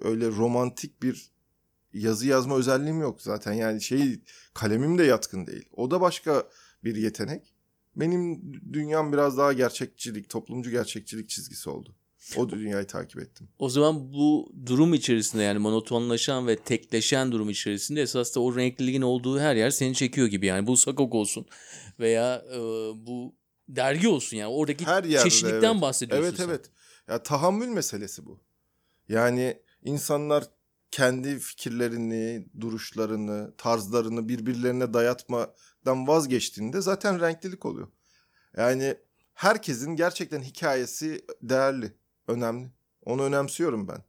öyle 0.03 0.27
romantik 0.29 1.03
bir 1.03 1.31
yazı 1.93 2.27
yazma 2.27 2.57
özelliğim 2.57 3.01
yok 3.01 3.23
zaten. 3.23 3.53
Yani 3.53 3.83
şey 3.83 4.21
kalemim 4.55 4.99
de 4.99 5.05
yatkın 5.05 5.47
değil. 5.47 5.69
O 5.73 5.91
da 5.91 6.01
başka 6.01 6.45
bir 6.85 6.97
yetenek. 6.97 7.55
Benim 7.97 8.53
dünyam 8.73 9.13
biraz 9.13 9.39
daha 9.39 9.53
gerçekçilik, 9.53 10.29
toplumcu 10.29 10.71
gerçekçilik 10.71 11.29
çizgisi 11.29 11.71
oldu. 11.71 11.95
O 12.37 12.49
dünyayı 12.49 12.87
takip 12.87 13.21
ettim. 13.21 13.49
O 13.59 13.69
zaman 13.69 14.13
bu 14.13 14.53
durum 14.67 14.95
içerisinde 14.95 15.43
yani 15.43 15.59
monotonlaşan 15.59 16.47
ve 16.47 16.57
tekleşen 16.57 17.33
durum 17.33 17.51
içerisinde 17.51 18.03
esas 18.03 18.35
da 18.35 18.41
o 18.41 18.57
renkliliğin 18.57 19.03
olduğu 19.03 19.41
her 19.41 19.57
yer 19.57 19.71
seni 19.71 19.95
çekiyor 19.95 20.27
gibi 20.27 20.47
yani. 20.47 20.67
Bu 20.67 20.77
sakok 20.77 21.15
olsun 21.15 21.47
veya 21.99 22.45
e, 22.53 22.59
bu 23.07 23.35
dergi 23.69 24.09
olsun 24.09 24.37
yani 24.37 24.53
oradaki 24.53 24.87
her 24.87 25.05
yerde, 25.05 25.31
çeşitlikten 25.31 25.73
evet. 25.73 25.83
bahsediyorsun 25.83 26.29
Evet 26.29 26.37
sen. 26.37 26.49
evet. 26.49 26.71
Ya 27.09 27.23
tahammül 27.23 27.69
meselesi 27.69 28.27
bu. 28.27 28.41
Yani 29.09 29.63
insanlar 29.83 30.45
kendi 30.91 31.39
fikirlerini, 31.39 32.49
duruşlarını, 32.61 33.55
tarzlarını 33.59 34.29
birbirlerine 34.29 34.95
dayatmadan 34.95 36.07
vazgeçtiğinde 36.07 36.81
zaten 36.81 37.21
renklilik 37.21 37.67
oluyor. 37.67 37.89
Yani 38.57 38.97
herkesin 39.35 39.97
gerçekten 39.97 40.43
hikayesi 40.43 41.25
değerli, 41.43 41.93
önemli. 42.29 42.71
Onu 43.05 43.23
önemsiyorum 43.23 43.89
ben. 43.89 44.05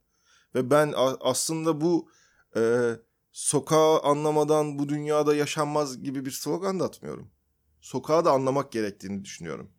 Ve 0.54 0.70
ben 0.70 0.94
aslında 1.20 1.80
bu 1.80 2.10
e, 2.56 2.90
sokağı 3.32 4.00
anlamadan 4.00 4.78
bu 4.78 4.88
dünyada 4.88 5.34
yaşanmaz 5.34 6.02
gibi 6.02 6.24
bir 6.24 6.30
slogan 6.30 6.80
da 6.80 6.84
atmıyorum. 6.84 7.30
Sokağı 7.80 8.24
da 8.24 8.32
anlamak 8.32 8.72
gerektiğini 8.72 9.24
düşünüyorum. 9.24 9.70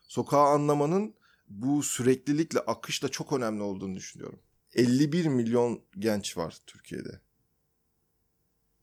Sokağı 0.00 0.46
anlamanın 0.46 1.14
bu 1.48 1.82
süreklilikle, 1.82 2.60
akışla 2.60 3.08
çok 3.08 3.32
önemli 3.32 3.62
olduğunu 3.62 3.94
düşünüyorum. 3.94 4.38
51 4.74 5.26
milyon 5.26 5.82
genç 5.98 6.36
var 6.36 6.58
Türkiye'de. 6.66 7.20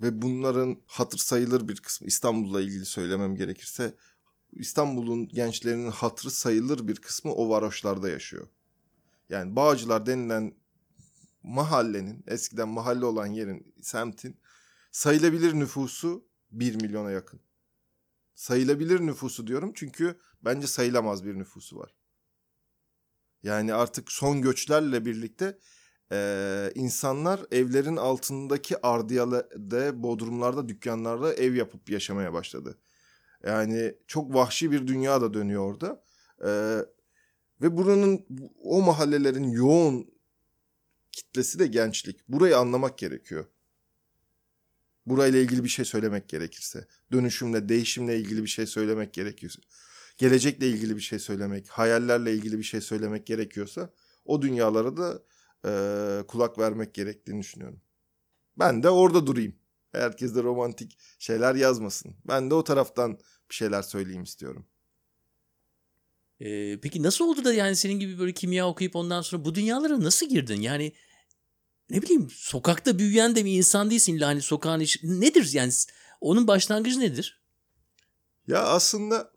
Ve 0.01 0.21
bunların 0.21 0.81
hatır 0.86 1.17
sayılır 1.17 1.67
bir 1.67 1.81
kısmı 1.81 2.07
İstanbul'la 2.07 2.62
ilgili 2.62 2.86
söylemem 2.86 3.36
gerekirse 3.36 3.95
İstanbul'un 4.51 5.27
gençlerinin 5.27 5.91
hatırı 5.91 6.31
sayılır 6.31 6.88
bir 6.88 6.95
kısmı 6.95 7.33
o 7.33 7.50
varoşlarda 7.50 8.10
yaşıyor. 8.10 8.48
Yani 9.29 9.55
Bağcılar 9.55 10.05
denilen 10.05 10.53
mahallenin 11.43 12.24
eskiden 12.27 12.69
mahalle 12.69 13.05
olan 13.05 13.27
yerin 13.27 13.74
semtin 13.81 14.38
sayılabilir 14.91 15.53
nüfusu 15.53 16.25
1 16.51 16.75
milyona 16.75 17.12
yakın. 17.12 17.39
Sayılabilir 18.36 19.00
nüfusu 19.00 19.48
diyorum 19.48 19.71
çünkü 19.75 20.19
bence 20.41 20.67
sayılamaz 20.67 21.25
bir 21.25 21.39
nüfusu 21.39 21.79
var. 21.79 21.95
Yani 23.43 23.74
artık 23.74 24.12
son 24.12 24.41
göçlerle 24.41 25.05
birlikte 25.05 25.57
e, 26.12 26.72
insanlar 26.75 27.41
evlerin 27.51 27.96
altındaki 27.96 28.86
ardiyada, 28.88 30.03
bodrumlarda, 30.03 30.70
dükkanlarda 30.70 31.34
ev 31.34 31.53
yapıp 31.53 31.89
yaşamaya 31.89 32.34
başladı. 32.34 32.77
Yani 33.46 33.96
çok 34.08 34.34
vahşi 34.34 34.72
bir 34.72 34.88
dünya 34.88 35.22
da 35.22 35.34
dönüyor 35.34 35.74
orada. 35.74 36.03
E, 36.41 36.51
ve 37.62 37.77
buranın, 37.77 38.25
o 38.63 38.82
mahallelerin 38.82 39.51
yoğun 39.51 40.12
kitlesi 41.12 41.60
de 41.60 41.68
gençlik. 41.68 42.30
Burayı 42.30 42.58
anlamak 42.58 42.98
gerekiyor. 42.98 43.46
Burayla 45.06 45.39
ilgili 45.39 45.63
bir 45.63 45.70
şey 45.70 45.86
söylemek 45.86 46.30
gerekirse. 46.30 46.88
Dönüşümle, 47.12 47.70
değişimle 47.70 48.20
ilgili 48.20 48.44
bir 48.44 48.48
şey 48.48 48.65
söylemek 48.65 49.13
gerekiyorsa. 49.13 49.60
Gelecekle 50.18 50.68
ilgili 50.70 50.96
bir 50.96 51.01
şey 51.01 51.20
söylemek, 51.20 51.70
hayallerle 51.70 52.34
ilgili 52.34 52.58
bir 52.58 52.63
şey 52.63 52.82
söylemek 52.82 53.25
gerekiyorsa 53.25 53.89
o 54.25 54.41
dünyalara 54.41 54.98
da 54.98 55.24
e, 55.65 56.24
kulak 56.27 56.60
vermek 56.60 56.94
gerektiğini 56.94 57.39
düşünüyorum. 57.39 57.82
Ben 58.60 58.84
de 58.84 58.89
orada 58.89 59.27
durayım. 59.27 59.56
Herkes 59.91 60.36
de 60.36 60.44
romantik 60.44 60.98
şeyler 61.20 61.56
yazmasın. 61.56 62.15
Ben 62.27 62.50
de 62.50 62.53
o 62.53 62.63
taraftan 62.63 63.20
bir 63.50 63.56
şeyler 63.56 63.82
söyleyeyim 63.82 64.24
istiyorum. 64.24 64.65
Ee, 66.39 66.80
peki 66.82 67.03
nasıl 67.03 67.25
oldu 67.25 67.44
da 67.44 67.53
yani 67.53 67.75
senin 67.75 68.00
gibi 68.00 68.20
böyle 68.20 68.34
kimya 68.34 68.68
okuyup 68.68 68.96
ondan 68.96 69.22
sonra 69.22 69.46
bu 69.46 69.56
dünyalara 69.56 70.01
nasıl 70.01 70.30
girdin? 70.30 70.62
Yani 70.62 70.94
ne 71.89 72.01
bileyim 72.01 72.27
sokakta 72.30 73.00
büyüyen 73.00 73.36
de 73.36 73.46
bir 73.46 73.58
insan 73.58 73.89
değilsin 73.89 74.15
illa 74.15 74.27
hani 74.27 74.41
sokağın 74.41 74.80
işi. 74.80 75.22
Nedir 75.22 75.53
yani 75.53 75.72
onun 76.22 76.48
başlangıcı 76.48 77.00
nedir? 77.00 77.41
Ya 78.48 78.63
aslında 78.63 79.32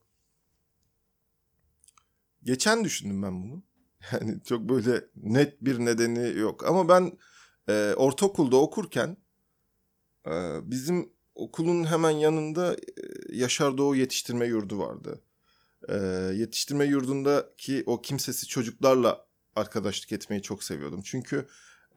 geçen 2.42 2.84
düşündüm 2.84 3.22
ben 3.22 3.42
bunu. 3.42 3.62
Yani 4.12 4.42
çok 4.44 4.60
böyle 4.68 5.04
net 5.16 5.64
bir 5.64 5.78
nedeni 5.78 6.38
yok. 6.38 6.66
Ama 6.66 6.88
ben 6.88 7.18
e, 7.68 7.94
ortaokulda 7.96 8.56
okurken 8.56 9.16
e, 10.26 10.30
bizim 10.62 11.12
okulun 11.34 11.84
hemen 11.84 12.10
yanında 12.10 12.74
e, 12.74 12.78
Yaşar 13.32 13.78
Doğu 13.78 13.96
Yetiştirme 13.96 14.46
Yurdu 14.46 14.78
vardı. 14.78 15.20
Ee, 15.88 15.96
yetiştirme 16.34 16.84
yurdundaki 16.84 17.82
o 17.86 18.02
kimsesiz 18.02 18.48
çocuklarla 18.48 19.26
arkadaşlık 19.56 20.12
etmeyi 20.12 20.42
çok 20.42 20.64
seviyordum. 20.64 21.00
Çünkü 21.04 21.46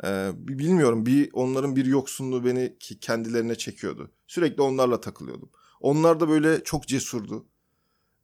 e, 0.04 0.32
bilmiyorum 0.36 1.06
bir 1.06 1.30
onların 1.34 1.76
bir 1.76 1.86
yoksunluğu 1.86 2.46
beni 2.46 2.78
kendilerine 3.02 3.56
çekiyordu. 3.56 4.12
Sürekli 4.28 4.62
onlarla 4.62 5.02
takılıyordum. 5.02 5.50
Onlar 5.80 6.20
da 6.20 6.30
böyle 6.30 6.64
çok 6.64 6.88
cesurdu. 6.88 7.46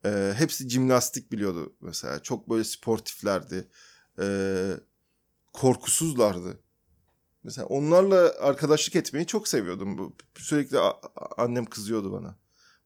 Ee, 0.06 0.34
hepsi 0.38 0.70
jimnastik 0.70 1.32
biliyordu 1.32 1.76
mesela. 1.82 2.24
Çok 2.24 2.50
böyle 2.50 2.64
sportiflerdi. 2.64 3.68
Ee, 4.20 4.72
korkusuzlardı. 5.54 6.60
Mesela 7.44 7.68
onlarla 7.68 8.34
arkadaşlık 8.40 8.96
etmeyi 8.96 9.28
çok 9.28 9.48
seviyordum. 9.48 10.16
Sürekli 10.36 10.78
annem 11.38 11.66
kızıyordu 11.66 12.12
bana. 12.12 12.38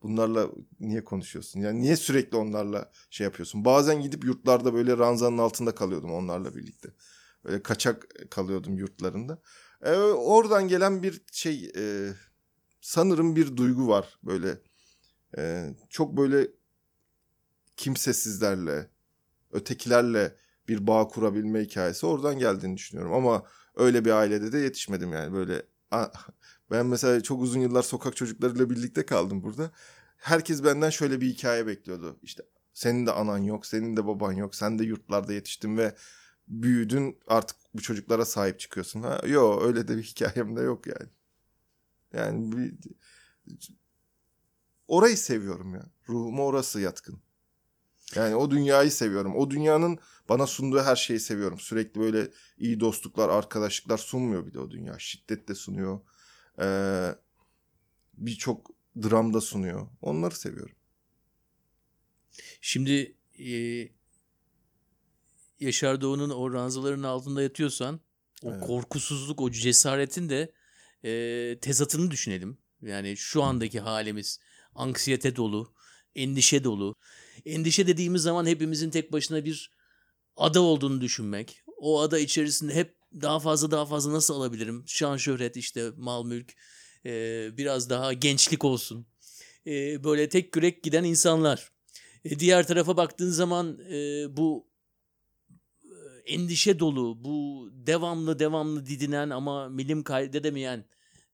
Bunlarla 0.02 0.50
niye 0.80 1.04
konuşuyorsun? 1.04 1.60
Yani 1.60 1.82
niye 1.82 1.96
sürekli 1.96 2.38
onlarla 2.38 2.92
şey 3.10 3.26
yapıyorsun? 3.26 3.66
Bazen 3.66 4.02
gidip 4.02 4.26
yurtlarda 4.26 4.74
böyle 4.74 4.98
ranzanın 4.98 5.38
altında 5.38 5.76
kalıyordum 5.76 6.12
onlarla 6.14 6.56
birlikte. 6.56 6.90
Böyle 7.46 7.64
kaçak 7.64 8.08
kalıyordum 8.30 8.78
yurtlarında. 8.78 9.42
Ee, 9.84 9.96
oradan 9.98 10.68
gelen 10.68 11.04
bir 11.04 11.22
şey 11.32 11.72
e, 11.78 12.14
sanırım 12.82 13.36
bir 13.36 13.58
duygu 13.58 13.88
var 13.88 14.20
böyle. 14.24 14.62
E, 15.38 15.70
çok 15.90 16.18
böyle 16.18 16.48
kimsesizlerle, 17.78 18.90
ötekilerle 19.52 20.36
bir 20.68 20.88
bağ 20.88 21.08
kurabilme 21.08 21.62
hikayesi 21.62 22.06
oradan 22.06 22.40
geldiğini 22.40 22.78
düşünüyorum. 22.78 23.14
Ama 23.14 23.44
öyle 23.76 24.06
bir 24.06 24.12
ailede 24.12 24.52
de 24.52 24.58
yetişmedim 24.58 25.14
yani 25.14 25.34
böyle. 25.34 25.62
Ben 26.72 26.86
mesela 26.86 27.24
çok 27.24 27.42
uzun 27.42 27.60
yıllar 27.60 27.84
sokak 27.84 28.16
çocuklarıyla 28.16 28.70
birlikte 28.70 29.06
kaldım 29.06 29.44
burada. 29.44 29.72
Herkes 30.18 30.64
benden 30.64 30.90
şöyle 30.90 31.22
bir 31.22 31.28
hikaye 31.28 31.68
bekliyordu. 31.68 32.20
İşte 32.24 32.44
senin 32.74 33.06
de 33.06 33.12
anan 33.12 33.38
yok, 33.38 33.66
senin 33.66 33.98
de 33.98 34.08
baban 34.08 34.34
yok, 34.34 34.56
sen 34.56 34.80
de 34.80 34.84
yurtlarda 34.84 35.34
yetiştin 35.34 35.78
ve 35.78 35.96
büyüdün 36.48 37.20
artık 37.28 37.58
bu 37.74 37.82
çocuklara 37.82 38.26
sahip 38.26 38.60
çıkıyorsun. 38.60 39.02
Ha, 39.02 39.22
yok 39.28 39.64
öyle 39.66 39.88
de 39.88 39.98
bir 39.98 40.04
hikayem 40.04 40.56
de 40.56 40.62
yok 40.62 40.88
yani. 40.88 41.10
Yani 42.14 42.58
bir, 42.58 42.74
orayı 44.88 45.18
seviyorum 45.18 45.74
ya. 45.76 45.86
Ruhuma 46.10 46.44
orası 46.44 46.80
yatkın. 46.80 47.20
Yani 48.16 48.36
o 48.36 48.52
dünyayı 48.52 48.92
seviyorum. 48.92 49.36
O 49.36 49.50
dünyanın 49.52 50.00
bana 50.30 50.48
sunduğu 50.48 50.82
her 50.82 50.96
şeyi 50.96 51.20
seviyorum. 51.20 51.60
Sürekli 51.60 52.02
böyle 52.02 52.32
iyi 52.58 52.80
dostluklar, 52.80 53.30
arkadaşlıklar 53.30 53.98
sunmuyor 53.98 54.46
bir 54.46 54.54
de 54.54 54.60
o 54.60 54.72
dünya. 54.72 55.00
Şiddet 55.00 55.48
de 55.48 55.56
sunuyor. 55.56 56.00
Ee, 56.60 57.16
Birçok 58.18 58.72
dram 59.04 59.34
da 59.34 59.42
sunuyor. 59.42 59.88
Onları 60.02 60.36
seviyorum. 60.36 60.76
Şimdi 62.62 63.16
e, 63.40 63.52
Yaşar 65.60 66.02
Doğu'nun 66.02 66.30
o 66.30 66.54
ranzaların 66.54 67.04
altında 67.04 67.42
yatıyorsan 67.42 68.00
o 68.44 68.52
Evet. 68.52 68.64
korkusuzluk, 68.68 69.42
o 69.42 69.52
cesaretin 69.52 70.30
de 70.30 70.52
e, 71.04 71.60
tezatını 71.60 72.12
düşünelim. 72.12 72.58
Yani 72.82 73.18
şu 73.18 73.44
andaki 73.44 73.80
halimiz 73.80 74.40
anksiyete 74.76 75.36
dolu, 75.36 75.74
endişe 76.16 76.64
dolu. 76.64 76.96
Endişe 77.48 77.88
dediğimiz 77.88 78.22
zaman 78.22 78.46
hepimizin 78.46 78.90
tek 78.90 79.12
başına 79.12 79.46
bir 79.46 79.72
ada 80.36 80.62
olduğunu 80.62 81.02
düşünmek. 81.02 81.62
O 81.78 82.02
ada 82.02 82.20
içerisinde 82.20 82.76
hep 82.76 82.98
daha 83.22 83.40
fazla 83.40 83.72
daha 83.72 83.86
fazla 83.86 84.14
nasıl 84.14 84.34
alabilirim? 84.34 84.84
Şan 84.88 85.18
şöhret 85.18 85.58
işte 85.58 85.92
mal 85.98 86.26
mülk 86.26 86.54
e, 87.06 87.50
biraz 87.58 87.90
daha 87.90 88.14
gençlik 88.14 88.66
olsun. 88.66 89.08
E, 89.68 90.04
böyle 90.04 90.30
tek 90.30 90.52
kürek 90.52 90.84
giden 90.84 91.04
insanlar. 91.04 91.72
E, 92.26 92.40
diğer 92.40 92.68
tarafa 92.68 92.98
baktığın 92.98 93.30
zaman 93.30 93.80
e, 93.92 94.26
bu 94.38 94.68
e, 95.84 95.94
endişe 96.26 96.80
dolu, 96.80 97.24
bu 97.24 97.70
devamlı 97.74 98.40
devamlı 98.40 98.86
didinen 98.86 99.30
ama 99.30 99.70
milim 99.70 100.04
kaydedemeyen 100.04 100.86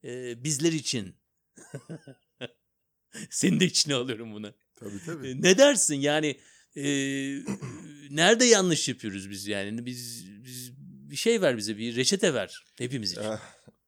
e, 0.04 0.44
bizler 0.44 0.72
için. 0.72 1.16
Senin 3.30 3.60
de 3.60 3.66
içine 3.66 3.96
alıyorum 3.96 4.34
bunu. 4.34 4.54
Tabii 5.06 5.28
E, 5.30 5.42
Ne 5.42 5.58
dersin 5.58 5.96
yani 5.96 6.38
e, 6.76 6.84
nerede 8.10 8.46
yanlış 8.46 8.90
yapıyoruz 8.90 9.30
biz 9.30 9.48
yani 9.48 9.86
biz, 9.86 10.26
biz 10.46 10.72
bir 11.12 11.16
şey 11.16 11.42
ver 11.42 11.58
bize 11.58 11.78
bir 11.78 11.96
reçete 11.96 12.34
ver 12.34 12.66
hepimiz 12.78 13.12
için. 13.12 13.22
Ah, 13.24 13.42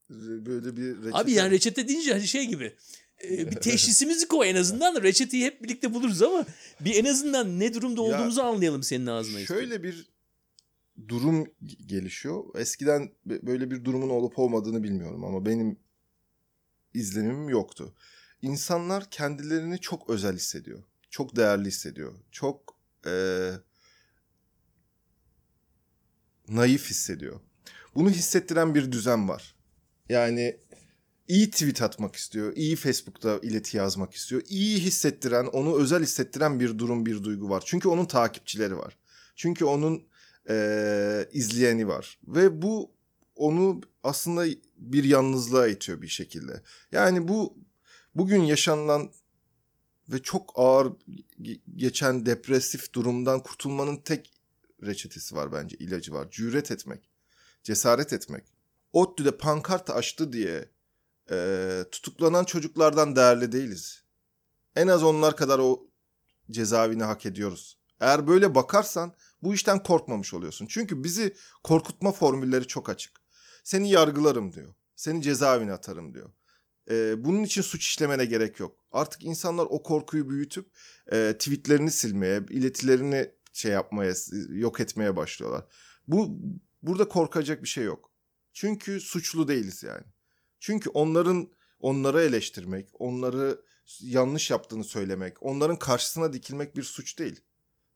Böyle 0.09 0.77
bir 0.77 0.97
reçete. 0.97 1.17
Abi 1.17 1.31
yani 1.31 1.51
reçete 1.51 1.87
deyince 1.87 2.13
hani 2.13 2.27
şey 2.27 2.45
gibi 2.45 2.75
e, 3.23 3.51
bir 3.51 3.55
teşhisimizi 3.61 4.27
koy 4.27 4.49
en 4.49 4.55
azından 4.55 4.95
da 4.95 5.03
reçeteyi 5.03 5.45
hep 5.45 5.63
birlikte 5.63 5.93
buluruz 5.93 6.21
ama 6.21 6.45
bir 6.79 6.95
en 6.95 7.05
azından 7.05 7.59
ne 7.59 7.73
durumda 7.73 8.01
Ya, 8.01 8.07
olduğumuzu 8.07 8.41
anlayalım 8.41 8.83
senin 8.83 9.05
ağzına. 9.05 9.39
Şöyle 9.45 9.83
bir 9.83 10.05
durum 11.07 11.43
ge- 11.43 11.85
gelişiyor. 11.87 12.43
Eskiden 12.59 13.09
böyle 13.25 13.71
bir 13.71 13.85
durumun 13.85 14.09
olup 14.09 14.39
olmadığını 14.39 14.83
bilmiyorum 14.83 15.23
ama 15.25 15.45
benim 15.45 15.79
izlenimim 16.93 17.49
yoktu. 17.49 17.95
İnsanlar 18.45 19.09
kendilerini 19.09 19.79
çok 19.79 20.09
özel 20.09 20.35
hissediyor. 20.35 20.83
Çok 21.09 21.35
değerli 21.35 21.67
hissediyor. 21.67 22.13
Çok 22.31 22.75
eee, 23.05 23.51
naif 26.47 26.89
hissediyor. 26.89 27.39
Bunu 27.95 28.09
hissettiren 28.09 28.75
bir 28.75 28.91
düzen 28.91 29.29
var. 29.29 29.55
Yani 30.09 30.57
iyi 31.27 31.51
tweet 31.51 31.81
atmak 31.81 32.15
istiyor, 32.15 32.53
iyi 32.55 32.75
Facebook'ta 32.75 33.39
ileti 33.41 33.77
yazmak 33.77 34.13
istiyor. 34.13 34.41
İyi 34.49 34.79
hissettiren, 34.79 35.45
onu 35.45 35.79
özel 35.79 36.03
hissettiren 36.03 36.59
bir 36.59 36.77
durum, 36.77 37.05
bir 37.05 37.23
duygu 37.23 37.49
var. 37.49 37.63
Çünkü 37.65 37.87
onun 37.87 38.05
takipçileri 38.05 38.77
var. 38.77 38.97
Çünkü 39.35 39.65
onun 39.65 40.07
eee, 40.49 41.29
izleyeni 41.31 41.87
var. 41.87 42.19
Ve 42.27 42.61
bu 42.61 42.91
onu 43.35 43.81
aslında 44.03 44.45
bir 44.77 45.03
yalnızlığa 45.03 45.67
itiyor 45.67 46.01
bir 46.01 46.07
şekilde. 46.07 46.61
Yani 46.91 47.27
bu 47.27 47.64
bugün 48.15 48.41
yaşanılan 48.41 49.11
ve 50.09 50.21
çok 50.21 50.51
ağır 50.55 50.85
ge- 51.41 51.59
geçen 51.75 52.25
depresif 52.25 52.93
durumdan 52.93 53.43
kurtulmanın 53.43 53.97
tek 53.97 54.31
reçetesi 54.83 55.35
var 55.35 55.51
bence, 55.51 55.77
ilacı 55.77 56.13
var. 56.13 56.27
Cüret 56.31 56.71
etmek, 56.71 57.09
cesaret 57.63 58.13
etmek. 58.13 58.43
ODTÜ'de 58.93 59.37
pankart 59.37 59.89
açtı 59.89 60.33
diye 60.33 60.69
eee, 61.31 61.85
tutuklanan 61.91 62.43
çocuklardan 62.43 63.15
değerli 63.15 63.51
değiliz. 63.51 64.03
En 64.75 64.87
az 64.87 65.03
onlar 65.03 65.37
kadar 65.37 65.59
o 65.59 65.87
cezaevini 66.51 67.03
hak 67.03 67.25
ediyoruz. 67.25 67.77
Eğer 67.99 68.27
böyle 68.27 68.55
bakarsan 68.55 69.13
bu 69.43 69.53
işten 69.53 69.83
korkmamış 69.83 70.33
oluyorsun. 70.33 70.65
Çünkü 70.69 71.03
bizi 71.03 71.35
korkutma 71.63 72.11
formülleri 72.11 72.67
çok 72.67 72.89
açık. 72.89 73.11
Seni 73.63 73.89
yargılarım 73.89 74.53
diyor. 74.53 74.73
Seni 74.95 75.21
cezaevine 75.21 75.73
atarım 75.73 76.13
diyor. 76.13 76.29
Ee, 76.91 77.25
bunun 77.25 77.43
için 77.43 77.61
suç 77.61 77.87
işlemene 77.87 78.25
gerek 78.25 78.59
yok. 78.59 78.77
Artık 78.91 79.23
insanlar 79.23 79.67
o 79.69 79.83
korkuyu 79.83 80.29
büyütüp 80.29 80.69
e, 81.11 81.35
tweetlerini 81.39 81.91
silmeye, 81.91 82.41
iletilerini 82.49 83.31
şey 83.53 83.71
yapmaya, 83.71 84.13
yok 84.49 84.79
etmeye 84.79 85.15
başlıyorlar. 85.15 85.65
Bu 86.07 86.39
burada 86.81 87.07
korkacak 87.07 87.63
bir 87.63 87.67
şey 87.67 87.83
yok. 87.83 88.11
Çünkü 88.53 88.99
suçlu 88.99 89.47
değiliz 89.47 89.83
yani. 89.83 90.03
Çünkü 90.59 90.89
onların 90.89 91.51
onları 91.79 92.21
eleştirmek, 92.21 92.89
onları 92.99 93.61
yanlış 93.99 94.51
yaptığını 94.51 94.83
söylemek, 94.83 95.43
onların 95.43 95.79
karşısına 95.79 96.33
dikilmek 96.33 96.75
bir 96.75 96.83
suç 96.83 97.19
değil. 97.19 97.41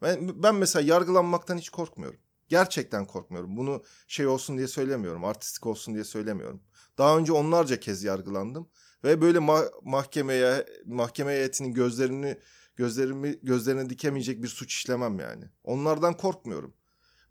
Ben, 0.02 0.44
ben 0.44 0.56
mesela 0.56 0.86
yargılanmaktan 0.86 1.58
hiç 1.58 1.70
korkmuyorum. 1.70 2.20
Gerçekten 2.48 3.06
korkmuyorum. 3.06 3.58
Bunu 3.58 3.84
şey 4.08 4.28
olsun 4.28 4.58
diye 4.58 4.68
söylemiyorum. 4.68 5.26
Artistik 5.26 5.66
olsun 5.66 5.94
diye 5.94 6.04
söylemiyorum. 6.04 6.64
Daha 7.00 7.18
önce 7.18 7.32
onlarca 7.34 7.80
kez 7.80 8.04
yargılandım. 8.04 8.70
Ve 9.04 9.22
böyle 9.22 9.38
ma- 9.38 9.72
mahkemeye, 9.84 10.66
mahkeme 10.86 11.32
heyetinin 11.32 11.74
gözlerini 11.74 12.40
gözlerimi 12.76 13.40
gözlerine 13.44 13.90
dikemeyecek 13.90 14.44
bir 14.44 14.48
suç 14.48 14.74
işlemem 14.74 15.20
yani. 15.20 15.46
Onlardan 15.64 16.18
korkmuyorum. 16.18 16.74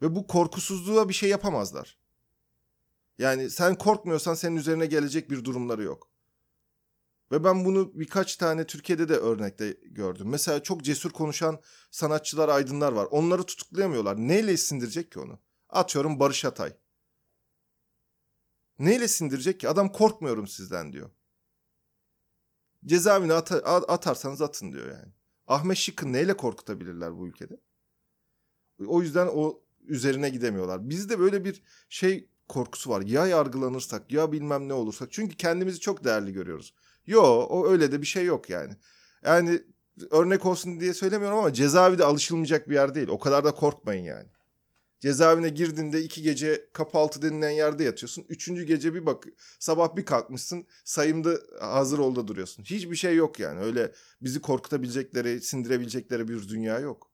Ve 0.03 0.15
bu 0.15 0.27
korkusuzluğa 0.27 1.09
bir 1.09 1.15
şey 1.15 1.31
yapamazlar. 1.31 1.99
Yani 3.19 3.51
sen 3.51 3.75
korkmuyorsan 3.75 4.35
senin 4.35 4.57
üzerine 4.57 4.87
gelecek 4.87 5.31
bir 5.31 5.45
durumları 5.45 5.83
yok. 5.83 6.11
Ve 7.33 7.45
ben 7.45 7.65
bunu 7.65 7.93
birkaç 7.95 8.37
tane 8.37 8.67
Türkiye'de 8.67 9.09
de 9.09 9.17
örnekte 9.17 9.77
gördüm. 9.83 10.29
Mesela 10.29 10.63
çok 10.63 10.85
cesur 10.85 11.11
konuşan 11.11 11.61
sanatçılar, 11.91 12.49
aydınlar 12.49 12.93
var. 12.93 13.09
Onları 13.11 13.43
tutuklayamıyorlar. 13.43 14.17
Neyle 14.17 14.57
sindirecek 14.57 15.13
ki 15.13 15.21
onu? 15.21 15.39
Atıyorum 15.69 16.21
Barış 16.21 16.45
Atay. 16.45 16.73
Neyle 18.79 19.09
sindirecek 19.09 19.61
ki? 19.61 19.69
Adam 19.69 19.93
korkmuyorum 19.93 20.47
sizden 20.47 20.93
diyor. 20.93 21.11
Cezaevine 22.87 23.33
at- 23.33 23.53
atarsanız 23.91 24.43
atın 24.43 24.73
diyor 24.73 24.87
yani. 24.87 25.13
Ahmet 25.47 25.77
Şık'ı 25.77 26.13
neyle 26.13 26.37
korkutabilirler 26.37 27.17
bu 27.19 27.29
ülkede? 27.29 27.61
O 28.87 29.03
yüzden 29.03 29.27
o 29.35 29.61
üzerine 29.81 30.29
gidemiyorlar. 30.29 30.89
Bizde 30.91 31.19
böyle 31.19 31.45
bir 31.45 31.63
şey 31.89 32.31
korkusu 32.49 32.91
var. 32.91 33.01
Ya 33.03 33.27
yargılanırsak 33.27 34.13
ya 34.13 34.33
bilmem 34.33 34.69
ne 34.69 34.73
olursak. 34.73 35.13
Çünkü 35.13 35.37
kendimizi 35.37 35.81
çok 35.81 36.05
değerli 36.05 36.33
görüyoruz. 36.33 36.75
Yo 37.07 37.23
o 37.23 37.69
öyle 37.69 37.93
de 37.93 38.01
bir 38.03 38.07
şey 38.07 38.25
yok 38.25 38.51
yani. 38.51 38.77
Yani 39.25 39.63
örnek 40.11 40.47
olsun 40.47 40.81
diye 40.81 40.95
söylemiyorum 40.95 41.39
ama 41.39 41.53
cezaevi 41.53 41.99
de 41.99 42.05
alışılmayacak 42.05 42.69
bir 42.69 42.75
yer 42.75 42.95
değil. 42.95 43.09
O 43.09 43.19
kadar 43.19 43.45
da 43.45 43.55
korkmayın 43.55 44.05
yani. 44.05 44.29
Cezaevine 45.01 45.49
girdiğinde 45.49 46.03
iki 46.03 46.23
gece 46.23 46.69
kapı 46.73 46.99
altı 46.99 47.23
denilen 47.23 47.51
yerde 47.51 47.85
yatıyorsun. 47.85 48.25
Üçüncü 48.29 48.65
gece 48.65 48.95
bir 48.95 49.07
bak 49.07 49.25
sabah 49.59 49.97
bir 49.97 50.05
kalkmışsın 50.05 50.67
sayımda 50.85 51.39
hazır 51.61 51.99
olda 51.99 52.29
duruyorsun. 52.29 52.63
Hiçbir 52.63 52.97
şey 52.97 53.17
yok 53.17 53.41
yani 53.41 53.61
öyle 53.61 53.93
bizi 54.23 54.41
korkutabilecekleri 54.41 55.41
sindirebilecekleri 55.41 56.29
bir 56.29 56.49
dünya 56.49 56.79
yok. 56.79 57.13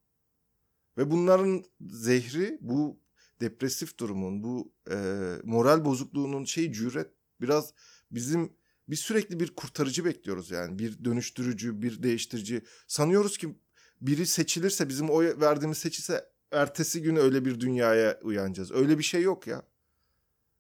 Ve 0.99 1.11
bunların 1.11 1.65
zehri 1.81 2.59
bu 2.61 3.01
depresif 3.41 3.99
durumun 3.99 4.43
bu 4.43 4.73
e, 4.91 4.97
moral 5.45 5.85
bozukluğunun 5.85 6.45
şey 6.45 6.73
cüret 6.73 7.11
biraz 7.41 7.75
bizim 8.11 8.53
biz 8.89 9.01
sürekli 9.01 9.41
bir 9.41 9.55
kurtarıcı 9.55 10.05
bekliyoruz 10.05 10.51
yani 10.51 10.79
bir 10.79 11.05
dönüştürücü 11.05 11.83
bir 11.83 12.03
değiştirici 12.03 12.63
sanıyoruz 12.87 13.39
ki 13.39 13.59
biri 14.01 14.27
seçilirse 14.27 14.89
bizim 14.89 15.11
oy 15.11 15.41
verdiğimiz 15.41 15.79
seçilse 15.79 16.34
ertesi 16.55 17.03
gün 17.03 17.17
öyle 17.17 17.45
bir 17.45 17.61
dünyaya 17.61 18.21
uyanacağız. 18.23 18.73
Öyle 18.73 18.99
bir 18.99 19.03
şey 19.03 19.23
yok 19.23 19.47
ya. 19.47 19.63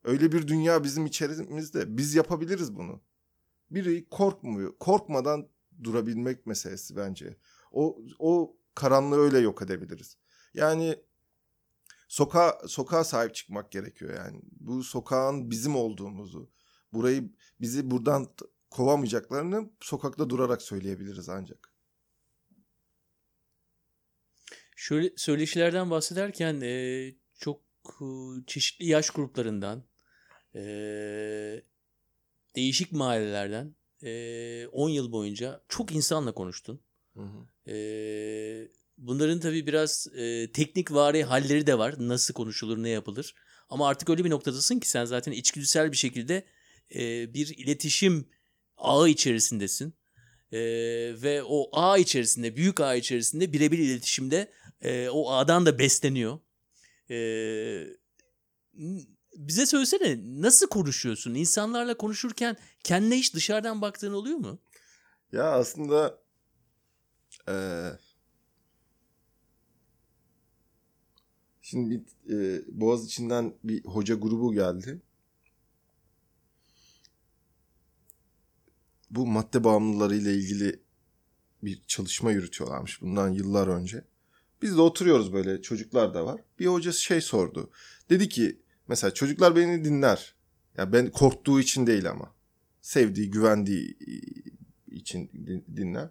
Öyle 0.04 0.32
bir 0.32 0.48
dünya 0.48 0.84
bizim 0.84 1.06
içerimizde. 1.06 1.96
Biz 1.96 2.14
yapabiliriz 2.14 2.76
bunu. 2.76 3.00
Biri 3.70 4.08
korkmuyor. 4.08 4.78
Korkmadan 4.78 5.48
durabilmek 5.82 6.46
meselesi 6.46 6.96
bence. 6.96 7.36
O 7.72 7.98
o 8.18 8.56
karanlığı 8.74 9.18
öyle 9.18 9.38
yok 9.38 9.62
edebiliriz. 9.62 10.18
Yani 10.54 10.96
sokağa 12.08 12.58
sokağa 12.66 13.04
sahip 13.04 13.34
çıkmak 13.34 13.72
gerekiyor 13.72 14.14
yani. 14.14 14.40
Bu 14.60 14.84
sokağın 14.84 15.50
bizim 15.50 15.76
olduğumuzu, 15.76 16.50
burayı 16.92 17.32
bizi 17.60 17.90
buradan 17.90 18.26
kovamayacaklarını 18.70 19.70
sokakta 19.80 20.30
durarak 20.30 20.62
söyleyebiliriz 20.62 21.28
ancak. 21.28 21.73
Şöyle 24.84 25.10
söyleşilerden 25.16 25.90
bahsederken 25.90 26.60
e, 26.60 27.12
çok 27.38 27.60
e, 28.00 28.06
çeşitli 28.46 28.86
yaş 28.86 29.10
gruplarından, 29.10 29.84
e, 30.54 30.62
değişik 32.56 32.92
mahallelerden 32.92 33.74
e, 34.02 34.66
10 34.66 34.88
yıl 34.88 35.12
boyunca 35.12 35.64
çok 35.68 35.92
insanla 35.92 36.32
konuştun. 36.32 36.80
Hı 37.14 37.20
hı. 37.20 37.70
E, 37.72 37.76
bunların 38.98 39.40
tabii 39.40 39.66
biraz 39.66 40.06
e, 40.16 40.52
teknik 40.52 40.92
vari 40.92 41.24
halleri 41.24 41.66
de 41.66 41.78
var. 41.78 41.94
Nasıl 41.98 42.34
konuşulur, 42.34 42.82
ne 42.82 42.88
yapılır. 42.88 43.34
Ama 43.68 43.88
artık 43.88 44.10
öyle 44.10 44.24
bir 44.24 44.30
noktadasın 44.30 44.80
ki 44.80 44.88
sen 44.90 45.04
zaten 45.04 45.32
içgüdüsel 45.32 45.92
bir 45.92 45.96
şekilde 45.96 46.44
e, 46.94 47.34
bir 47.34 47.58
iletişim 47.58 48.28
ağı 48.76 49.08
içerisindesin. 49.08 49.94
E, 50.52 50.60
ve 51.22 51.42
o 51.42 51.68
ağ 51.72 51.98
içerisinde, 51.98 52.56
büyük 52.56 52.80
ağ 52.80 52.94
içerisinde 52.94 53.52
birebir 53.52 53.78
iletişimde 53.78 54.50
e, 54.84 55.08
o 55.08 55.32
ağdan 55.32 55.66
da 55.66 55.78
besleniyor. 55.78 56.38
E, 57.10 57.16
bize 59.36 59.66
söylesene 59.66 60.20
nasıl 60.42 60.66
konuşuyorsun? 60.66 61.34
İnsanlarla 61.34 61.96
konuşurken 61.96 62.56
kendine 62.84 63.16
hiç 63.16 63.34
dışarıdan 63.34 63.82
baktığın 63.82 64.12
oluyor 64.12 64.38
mu? 64.38 64.58
Ya 65.32 65.52
aslında 65.52 66.18
eee 67.48 67.98
şimdi 71.62 71.90
bir, 71.90 72.02
e, 72.34 72.62
Boğaz 72.68 73.06
içinden 73.06 73.54
bir 73.64 73.84
hoca 73.84 74.14
grubu 74.14 74.52
geldi. 74.52 75.02
Bu 79.10 79.26
madde 79.26 79.64
bağımlıları 79.64 80.16
ile 80.16 80.34
ilgili 80.34 80.82
bir 81.62 81.82
çalışma 81.86 82.32
yürütüyorlarmış 82.32 83.02
bundan 83.02 83.28
yıllar 83.28 83.66
önce. 83.68 84.04
Biz 84.64 84.76
de 84.76 84.80
oturuyoruz 84.80 85.32
böyle 85.32 85.62
çocuklar 85.62 86.14
da 86.14 86.26
var. 86.26 86.40
Bir 86.58 86.66
hocası 86.66 87.02
şey 87.02 87.20
sordu. 87.20 87.70
Dedi 88.10 88.28
ki 88.28 88.60
mesela 88.88 89.14
çocuklar 89.14 89.56
beni 89.56 89.84
dinler. 89.84 90.34
Ya 90.76 90.92
ben 90.92 91.10
korktuğu 91.10 91.60
için 91.60 91.86
değil 91.86 92.10
ama. 92.10 92.34
Sevdiği, 92.80 93.30
güvendiği 93.30 93.98
için 94.86 95.30
dinler. 95.76 96.10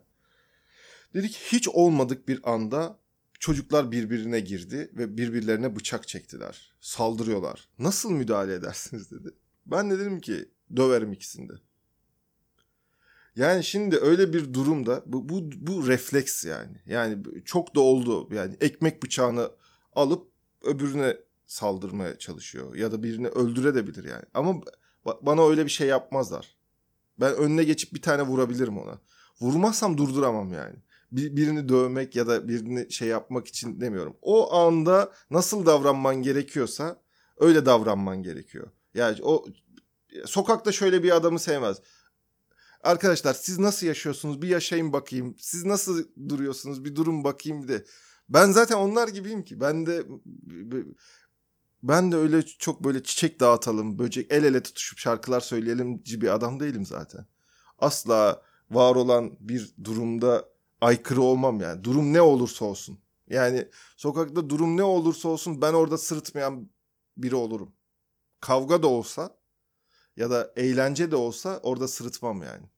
Dedi 1.13 1.30
ki 1.30 1.39
hiç 1.52 1.68
olmadık 1.68 2.28
bir 2.28 2.54
anda 2.54 3.00
çocuklar 3.39 3.92
birbirine 3.92 4.39
girdi 4.39 4.92
ve 4.94 5.18
birbirlerine 5.18 5.76
bıçak 5.76 6.08
çektiler. 6.08 6.74
Saldırıyorlar. 6.82 7.70
Nasıl 7.80 8.12
müdahale 8.12 8.54
edersiniz 8.54 9.12
dedi. 9.12 9.30
Ben 9.66 9.92
de 9.92 10.00
dedim 10.00 10.20
ki 10.20 10.50
döverim 10.76 11.13
ikisini 11.13 11.50
de. 11.50 11.54
Yani 13.36 13.63
şimdi 13.63 13.98
öyle 13.98 14.34
bir 14.34 14.54
durumda 14.54 15.04
bu, 15.06 15.30
bu, 15.30 15.41
bu 15.56 15.88
refleks 15.88 16.46
yani. 16.46 16.78
Yani 16.86 17.17
çok 17.46 17.76
da 17.76 17.82
oldu. 17.82 18.36
Yani 18.36 18.58
ekmek 18.62 19.04
bıçağını 19.04 19.52
alıp 19.96 20.28
öbürüne 20.63 21.17
saldırmaya 21.48 22.17
çalışıyor. 22.17 22.76
Ya 22.76 22.91
da 22.91 23.04
birini 23.04 23.28
öldürebilir 23.28 24.04
yani. 24.04 24.24
Ama 24.34 24.62
bana 25.22 25.48
öyle 25.48 25.65
bir 25.65 25.72
şey 25.72 25.88
yapmazlar. 25.88 26.56
Ben 27.19 27.36
önüne 27.36 27.63
geçip 27.63 27.93
bir 27.93 28.02
tane 28.02 28.22
vurabilirim 28.22 28.78
ona. 28.78 29.00
Vurmazsam 29.41 29.98
durduramam 29.98 30.54
yani. 30.54 30.76
Bir, 31.12 31.36
birini 31.36 31.69
dövmek 31.69 32.15
ya 32.15 32.28
da 32.28 32.48
birini 32.48 32.91
şey 32.91 33.08
yapmak 33.08 33.48
için 33.48 33.82
demiyorum. 33.82 34.17
O 34.22 34.54
anda 34.54 35.12
nasıl 35.30 35.65
davranman 35.65 36.15
gerekiyorsa 36.15 37.02
öyle 37.38 37.65
davranman 37.65 38.24
gerekiyor. 38.24 38.67
Yani 38.93 39.17
o 39.24 39.46
sokakta 40.26 40.72
şöyle 40.72 41.04
bir 41.04 41.15
adamı 41.15 41.39
sevmez. 41.39 41.82
Arkadaşlar 42.84 43.34
siz 43.34 43.60
nasıl 43.60 43.88
yaşıyorsunuz? 43.88 44.41
Bir 44.41 44.48
yaşayın 44.48 44.93
bakayım. 44.93 45.36
Siz 45.39 45.65
nasıl 45.65 46.04
duruyorsunuz? 46.30 46.86
Bir 46.86 46.96
durun 46.96 47.24
bakayım 47.24 47.67
de. 47.67 47.86
Ben 48.30 48.52
zaten 48.52 48.76
onlar 48.76 49.08
gibiyim 49.08 49.43
ki. 49.43 49.60
Ben 49.62 49.86
de 49.86 50.04
ben 51.84 52.12
de 52.12 52.15
öyle 52.15 52.41
çok 52.41 52.84
böyle 52.84 53.04
çiçek 53.04 53.39
dağıtalım, 53.39 54.00
böcek 54.00 54.32
el 54.32 54.43
ele 54.43 54.63
tutuşup 54.63 55.00
şarkılar 55.00 55.39
söyleyelim 55.41 56.04
bir 56.06 56.34
adam 56.36 56.60
değilim 56.60 56.86
zaten. 56.86 57.26
Asla 57.80 58.41
var 58.72 58.96
olan 58.96 59.38
bir 59.39 59.76
durumda 59.84 60.50
aykırı 60.82 61.22
olmam 61.22 61.62
yani. 61.62 61.84
Durum 61.84 62.13
ne 62.13 62.22
olursa 62.22 62.65
olsun. 62.65 63.00
Yani 63.30 63.69
sokakta 63.98 64.50
durum 64.50 64.78
ne 64.78 64.84
olursa 64.84 65.30
olsun 65.30 65.62
ben 65.62 65.74
orada 65.74 65.98
sırıtmayan 65.98 66.69
biri 67.17 67.36
olurum. 67.36 67.74
Kavga 68.41 68.84
da 68.84 68.88
olsa 68.88 69.38
ya 70.17 70.30
da 70.30 70.54
eğlence 70.56 71.12
de 71.12 71.15
olsa 71.15 71.60
orada 71.63 71.88
sırıtmam 71.88 72.43
yani. 72.43 72.72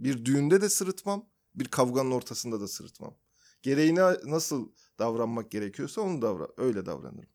Bir 0.00 0.24
düğünde 0.24 0.60
de 0.60 0.68
sırıtmam, 0.68 1.28
bir 1.54 1.64
kavganın 1.64 2.10
ortasında 2.10 2.60
da 2.60 2.68
sırıtmam. 2.68 3.16
Gereğine 3.62 4.00
nasıl 4.24 4.72
davranmak 4.98 5.50
gerekiyorsa 5.50 6.00
onu 6.00 6.22
davra 6.22 6.48
öyle 6.56 6.86
davranırım. 6.86 7.30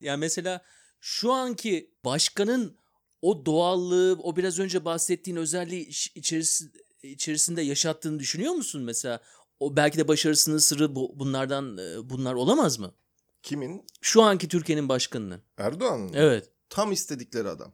Yani 0.00 0.20
mesela 0.20 0.62
şu 1.00 1.32
anki 1.32 1.94
başkanın 2.04 2.76
o 3.22 3.46
doğallığı, 3.46 4.18
o 4.22 4.36
biraz 4.36 4.58
önce 4.58 4.84
bahsettiğin 4.84 5.36
özelliği 5.36 5.88
içerisinde 6.14 6.86
içerisinde 7.02 7.62
yaşattığını 7.62 8.18
düşünüyor 8.18 8.52
musun 8.52 8.82
mesela? 8.82 9.20
O 9.60 9.76
belki 9.76 9.98
de 9.98 10.08
başarısının 10.08 10.58
sırrı 10.58 10.94
bu, 10.94 11.18
bunlardan 11.18 11.78
bunlar 12.10 12.34
olamaz 12.34 12.78
mı? 12.78 12.94
Kimin? 13.42 13.86
Şu 14.00 14.22
anki 14.22 14.48
Türkiye'nin 14.48 14.88
başkanının. 14.88 15.42
Erdoğan'ın. 15.58 16.12
Evet. 16.12 16.50
Tam 16.70 16.92
istedikleri 16.92 17.48
adam. 17.48 17.72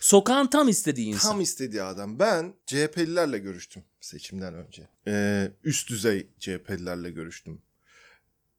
Sokağın 0.00 0.46
tam 0.46 0.68
istediği 0.68 1.06
insan. 1.06 1.30
Tam 1.30 1.40
istediği 1.40 1.82
adam. 1.82 2.18
Ben 2.18 2.54
CHP'lilerle 2.66 3.38
görüştüm 3.38 3.84
seçimden 4.00 4.54
önce. 4.54 4.88
Ee, 5.06 5.52
üst 5.64 5.90
düzey 5.90 6.30
CHP'lilerle 6.38 7.10
görüştüm. 7.10 7.62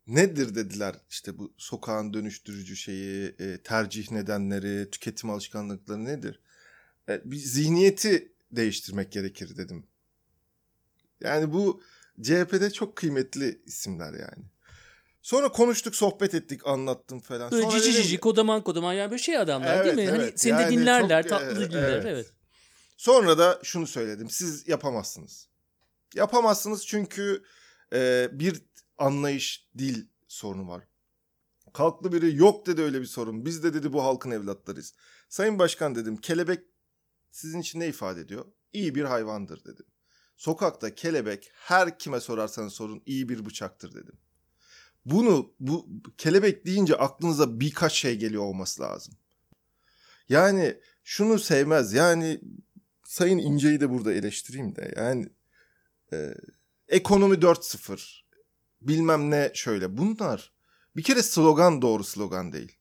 Nedir 0.07 0.55
dediler 0.55 0.95
işte 1.09 1.37
bu 1.37 1.53
sokağın 1.57 2.13
dönüştürücü 2.13 2.75
şeyi, 2.75 3.35
e, 3.39 3.57
tercih 3.63 4.11
nedenleri, 4.11 4.91
tüketim 4.91 5.29
alışkanlıkları 5.29 6.05
nedir? 6.05 6.39
E, 7.09 7.21
bir 7.31 7.37
zihniyeti 7.37 8.31
değiştirmek 8.51 9.11
gerekir 9.11 9.57
dedim. 9.57 9.87
Yani 11.21 11.53
bu 11.53 11.83
CHP'de 12.21 12.71
çok 12.71 12.95
kıymetli 12.95 13.61
isimler 13.65 14.13
yani. 14.13 14.45
Sonra 15.21 15.51
konuştuk, 15.51 15.95
sohbet 15.95 16.33
ettik, 16.33 16.67
anlattım 16.67 17.19
falan. 17.19 17.51
Böyle 17.51 17.63
Sonra 17.63 17.81
cici 17.81 18.03
cici 18.03 18.19
kodaman 18.19 18.63
kodaman 18.63 18.93
yani 18.93 19.11
böyle 19.11 19.21
şey 19.21 19.37
adamlar 19.37 19.75
Evet, 19.75 19.85
değil 19.97 20.07
mi? 20.07 20.11
hani 20.11 20.23
evet. 20.23 20.39
seni 20.39 20.57
de 20.57 20.61
Yani 20.61 20.77
dinlerler, 20.77 21.23
çok, 21.23 21.29
tatlı 21.29 21.65
e, 21.65 21.69
dinler. 21.69 21.89
evet. 21.89 22.05
Evet. 22.07 22.33
Sonra 22.97 23.37
da 23.37 23.59
şunu 23.63 23.87
söyledim. 23.87 24.29
Siz 24.29 24.67
yapamazsınız. 24.67 25.47
Yapamazsınız 26.15 26.87
çünkü 26.87 27.43
e, 27.93 28.29
bir 28.31 28.61
anlayış, 28.97 29.67
dil 29.77 30.05
sorunu 30.27 30.67
var. 30.67 30.83
Kalklı 31.73 32.11
biri 32.11 32.35
yok 32.35 32.65
dedi 32.65 32.81
öyle 32.81 33.01
bir 33.01 33.05
sorun. 33.05 33.45
Biz 33.45 33.63
de 33.63 33.73
dedi 33.73 33.93
bu 33.93 34.03
halkın 34.03 34.31
evlatlarıyız. 34.31 34.93
Sayın 35.29 35.59
Başkan 35.59 35.95
dedim 35.95 36.17
kelebek 36.17 36.59
sizin 37.31 37.61
için 37.61 37.79
ne 37.79 37.87
ifade 37.87 38.21
ediyor? 38.21 38.45
İyi 38.73 38.95
bir 38.95 39.03
hayvandır 39.03 39.65
dedim. 39.65 39.85
Sokakta 40.37 40.95
kelebek 40.95 41.51
her 41.53 41.99
kime 41.99 42.19
sorarsanız 42.19 42.73
sorun 42.73 43.03
iyi 43.05 43.29
bir 43.29 43.45
bıçaktır 43.45 43.93
dedim. 43.93 44.17
Bunu 45.05 45.53
bu 45.59 45.87
kelebek 46.17 46.65
deyince 46.65 46.95
aklınıza 46.95 47.59
birkaç 47.59 47.93
şey 47.93 48.17
geliyor 48.17 48.43
olması 48.43 48.81
lazım. 48.81 49.13
Yani 50.29 50.77
şunu 51.03 51.39
sevmez. 51.39 51.93
Yani 51.93 52.41
Sayın 53.03 53.37
İnce'yi 53.37 53.79
de 53.79 53.89
burada 53.89 54.13
eleştireyim 54.13 54.75
de. 54.75 54.93
Yani 54.97 55.29
e, 56.13 56.33
Ekonomi 56.87 57.35
4.0. 57.35 58.21
Bilmem 58.81 59.31
ne 59.31 59.51
şöyle. 59.53 59.97
Bunlar 59.97 60.53
bir 60.95 61.03
kere 61.03 61.23
slogan 61.23 61.81
doğru 61.81 62.03
slogan 62.03 62.53
değil. 62.53 62.77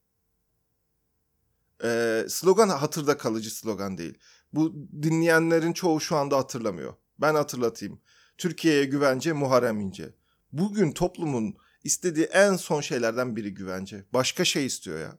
Ee, 1.85 2.25
slogan 2.29 2.69
hatırda 2.69 3.17
kalıcı 3.17 3.57
slogan 3.57 3.99
değil. 3.99 4.19
Bu 4.53 4.75
dinleyenlerin 5.03 5.73
çoğu 5.73 6.01
şu 6.01 6.17
anda 6.17 6.37
hatırlamıyor. 6.37 6.95
Ben 7.19 7.35
hatırlatayım. 7.35 8.01
Türkiye'ye 8.39 8.85
güvence 8.85 9.33
Muharrem 9.33 9.81
İnce. 9.81 10.15
Bugün 10.53 10.93
toplumun 10.93 11.57
istediği 11.85 12.25
en 12.25 12.57
son 12.57 12.81
şeylerden 12.81 13.37
biri 13.37 13.55
güvence. 13.55 14.05
Başka 14.13 14.45
şey 14.45 14.67
istiyor 14.67 15.01
ya. 15.01 15.19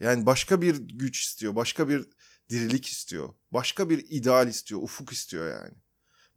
Yani 0.00 0.26
başka 0.26 0.62
bir 0.62 0.76
güç 0.76 1.20
istiyor, 1.20 1.56
başka 1.56 1.88
bir 1.88 2.08
dirilik 2.50 2.86
istiyor, 2.86 3.34
başka 3.50 3.90
bir 3.90 4.06
ideal 4.08 4.48
istiyor, 4.48 4.82
ufuk 4.82 5.12
istiyor 5.12 5.50
yani. 5.50 5.74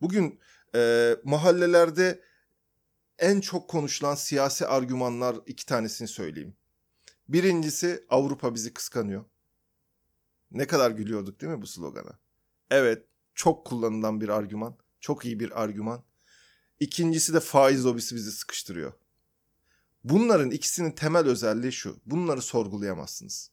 Bugün 0.01 0.39
e, 0.75 1.13
mahallelerde 1.23 2.23
en 3.19 3.39
çok 3.41 3.69
konuşulan 3.69 4.15
siyasi 4.15 4.67
argümanlar 4.67 5.37
iki 5.45 5.65
tanesini 5.65 6.07
söyleyeyim. 6.07 6.55
Birincisi 7.29 8.05
Avrupa 8.09 8.55
bizi 8.55 8.73
kıskanıyor. 8.73 9.25
Ne 10.51 10.67
kadar 10.67 10.91
gülüyorduk 10.91 11.41
değil 11.41 11.53
mi 11.53 11.61
bu 11.61 11.67
slogana? 11.67 12.19
Evet, 12.69 13.05
çok 13.35 13.65
kullanılan 13.65 14.21
bir 14.21 14.29
argüman, 14.29 14.77
çok 14.99 15.25
iyi 15.25 15.39
bir 15.39 15.61
argüman. 15.63 16.03
İkincisi 16.79 17.33
de 17.33 17.39
faiz 17.39 17.85
lobisi 17.85 18.15
bizi 18.15 18.31
sıkıştırıyor. 18.31 18.93
Bunların 20.03 20.51
ikisinin 20.51 20.91
temel 20.91 21.25
özelliği 21.25 21.71
şu. 21.71 21.99
Bunları 22.05 22.41
sorgulayamazsınız. 22.41 23.51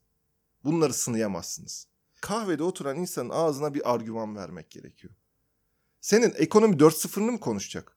Bunları 0.64 0.94
sınayamazsınız. 0.94 1.86
Kahvede 2.20 2.62
oturan 2.62 2.96
insanın 2.96 3.30
ağzına 3.30 3.74
bir 3.74 3.94
argüman 3.94 4.36
vermek 4.36 4.70
gerekiyor. 4.70 5.14
Senin 6.00 6.34
ekonomi 6.36 6.76
4.0'ını 6.76 7.30
mı 7.30 7.40
konuşacak? 7.40 7.96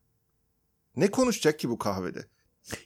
Ne 0.95 1.11
konuşacak 1.11 1.59
ki 1.59 1.69
bu 1.69 1.77
kahvede? 1.77 2.27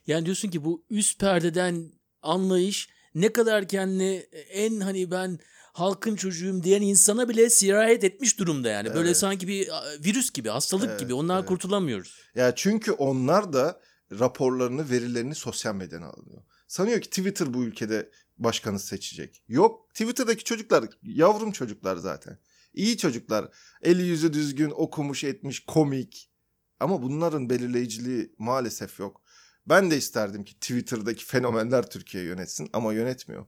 Yani 0.08 0.26
diyorsun 0.26 0.50
ki 0.50 0.64
bu 0.66 0.84
üst 0.90 1.20
perdeden 1.20 1.92
anlayış 2.22 2.90
ne 3.16 3.34
kadar 3.34 3.68
kendini 3.68 4.26
en 4.52 4.80
hani 4.80 5.12
ben 5.12 5.40
halkın 5.74 6.16
çocuğuyum 6.16 6.64
diyen 6.64 6.82
insana 6.82 7.30
bile 7.30 7.50
sirayet 7.50 8.04
etmiş 8.04 8.40
durumda 8.40 8.70
yani. 8.70 8.94
Böyle 8.94 9.08
Evet. 9.08 9.18
sanki 9.18 9.48
bir 9.48 9.70
virüs 10.06 10.32
gibi, 10.32 10.50
hastalık 10.50 10.90
Evet, 10.90 11.00
gibi. 11.00 11.14
Ondan 11.14 11.40
evet. 11.40 11.50
kurtulamıyoruz. 11.50 12.20
Ya 12.36 12.56
çünkü 12.56 12.92
onlar 12.92 13.54
da 13.54 13.82
raporlarını, 14.20 14.90
verilerini 14.90 15.36
sosyal 15.36 15.76
medyadan 15.76 16.06
alıyor. 16.06 16.44
Sanıyor 16.68 17.02
ki 17.02 17.10
Twitter 17.10 17.54
bu 17.54 17.64
ülkede 17.64 18.12
başkanı 18.38 18.80
seçecek. 18.80 19.44
Yok, 19.48 19.90
Twitter'daki 19.90 20.44
çocuklar 20.44 20.86
yavrum 21.04 21.52
çocuklar 21.52 21.96
zaten. 21.98 22.40
İyi 22.74 22.98
çocuklar. 22.98 23.50
Eli 23.82 24.04
yüzü 24.04 24.34
düzgün, 24.34 24.72
okumuş, 24.76 25.24
etmiş, 25.24 25.66
komik. 25.66 26.32
Ama 26.80 27.02
bunların 27.02 27.50
belirleyiciliği 27.50 28.36
maalesef 28.38 29.00
yok. 29.00 29.21
Ben 29.66 29.92
de 29.92 29.98
isterdim 29.98 30.44
ki 30.44 30.54
Twitter'daki 30.54 31.26
fenomenler 31.26 31.90
Türkiye 31.90 32.24
yönetsin 32.24 32.70
ama 32.74 32.94
yönetmiyor. 32.94 33.46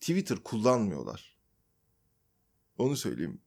Twitter 0.00 0.38
kullanmıyorlar. 0.38 1.36
Onu 2.78 2.96
söyleyeyim. 2.96 3.40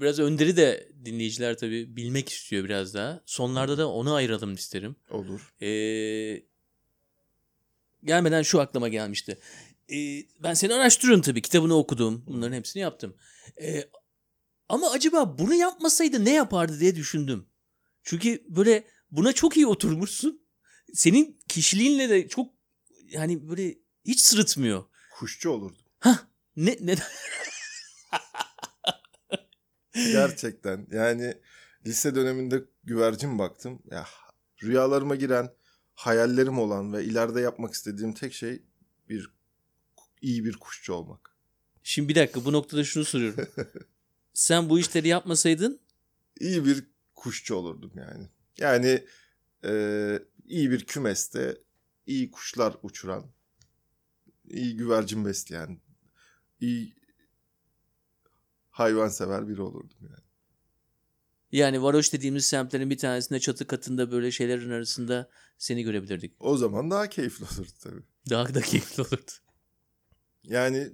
Biraz 0.00 0.18
Önder'i 0.18 0.56
de 0.56 0.92
dinleyiciler 1.04 1.58
tabii 1.58 1.96
bilmek 1.96 2.28
istiyor 2.28 2.64
biraz 2.64 2.94
daha. 2.94 3.22
Sonlarda 3.26 3.78
da 3.78 3.90
onu 3.90 4.14
ayıralım 4.14 4.54
isterim. 4.54 4.96
Olur. 5.10 5.54
Ee, 5.62 6.42
gelmeden 8.04 8.42
şu 8.42 8.60
aklıma 8.60 8.88
gelmişti. 8.88 9.38
Ee, 9.92 10.22
ben 10.42 10.54
seni 10.54 10.74
araştırıyorum 10.74 11.22
tabii. 11.22 11.42
Kitabını 11.42 11.74
okudum. 11.74 12.24
Bunların 12.26 12.56
hepsini 12.56 12.82
yaptım. 12.82 13.16
Ee, 13.62 13.84
ama 14.68 14.90
acaba 14.90 15.38
bunu 15.38 15.54
yapmasaydı 15.54 16.24
ne 16.24 16.32
yapardı 16.32 16.80
diye 16.80 16.96
düşündüm. 16.96 17.46
Çünkü 18.02 18.44
böyle 18.48 18.84
buna 19.10 19.32
çok 19.32 19.56
iyi 19.56 19.66
oturmuşsun. 19.66 20.43
Senin 20.94 21.38
kişiliğinle 21.48 22.08
de 22.08 22.28
çok 22.28 22.54
yani 23.10 23.48
böyle 23.48 23.74
hiç 24.04 24.20
sırıtmıyor. 24.20 24.84
Kuşçu 25.18 25.50
olurdum. 25.50 25.84
Ne 26.56 26.76
ne 26.80 26.96
Gerçekten. 30.12 30.86
Yani 30.92 31.34
lise 31.86 32.14
döneminde 32.14 32.64
güvercin 32.84 33.38
baktım. 33.38 33.82
Ya 33.90 34.06
rüyalarıma 34.62 35.14
giren, 35.14 35.52
hayallerim 35.94 36.58
olan 36.58 36.92
ve 36.92 37.04
ileride 37.04 37.40
yapmak 37.40 37.74
istediğim 37.74 38.12
tek 38.12 38.32
şey 38.32 38.62
bir 39.08 39.30
iyi 40.22 40.44
bir 40.44 40.56
kuşçu 40.56 40.94
olmak. 40.94 41.36
Şimdi 41.82 42.08
bir 42.08 42.14
dakika 42.14 42.44
bu 42.44 42.52
noktada 42.52 42.84
şunu 42.84 43.04
soruyorum. 43.04 43.48
Sen 44.34 44.68
bu 44.68 44.78
işleri 44.78 45.08
yapmasaydın 45.08 45.80
İyi 46.40 46.64
bir 46.64 46.84
kuşçu 47.14 47.54
olurdum 47.54 47.92
yani. 47.94 48.28
Yani 48.58 49.04
e, 49.64 50.18
iyi 50.44 50.70
bir 50.70 50.84
kümeste 50.84 51.58
iyi 52.06 52.30
kuşlar 52.30 52.76
uçuran, 52.82 53.30
iyi 54.44 54.76
güvercin 54.76 55.24
besleyen, 55.24 55.80
iyi 56.60 56.96
hayvansever 58.70 59.48
biri 59.48 59.62
olurdum 59.62 59.98
yani. 60.02 60.24
yani 61.52 61.82
varoş 61.82 62.12
dediğimiz 62.12 62.46
semtlerin 62.46 62.90
bir 62.90 62.98
tanesinde 62.98 63.40
çatı 63.40 63.66
katında 63.66 64.10
böyle 64.10 64.30
şeylerin 64.30 64.70
arasında 64.70 65.30
seni 65.58 65.82
görebilirdik. 65.82 66.34
O 66.40 66.56
zaman 66.56 66.90
daha 66.90 67.08
keyifli 67.08 67.44
olurdu 67.44 67.72
tabii. 67.82 68.02
Daha 68.30 68.54
da 68.54 68.60
keyifli 68.60 69.02
olurdu. 69.02 69.30
Yani 70.44 70.92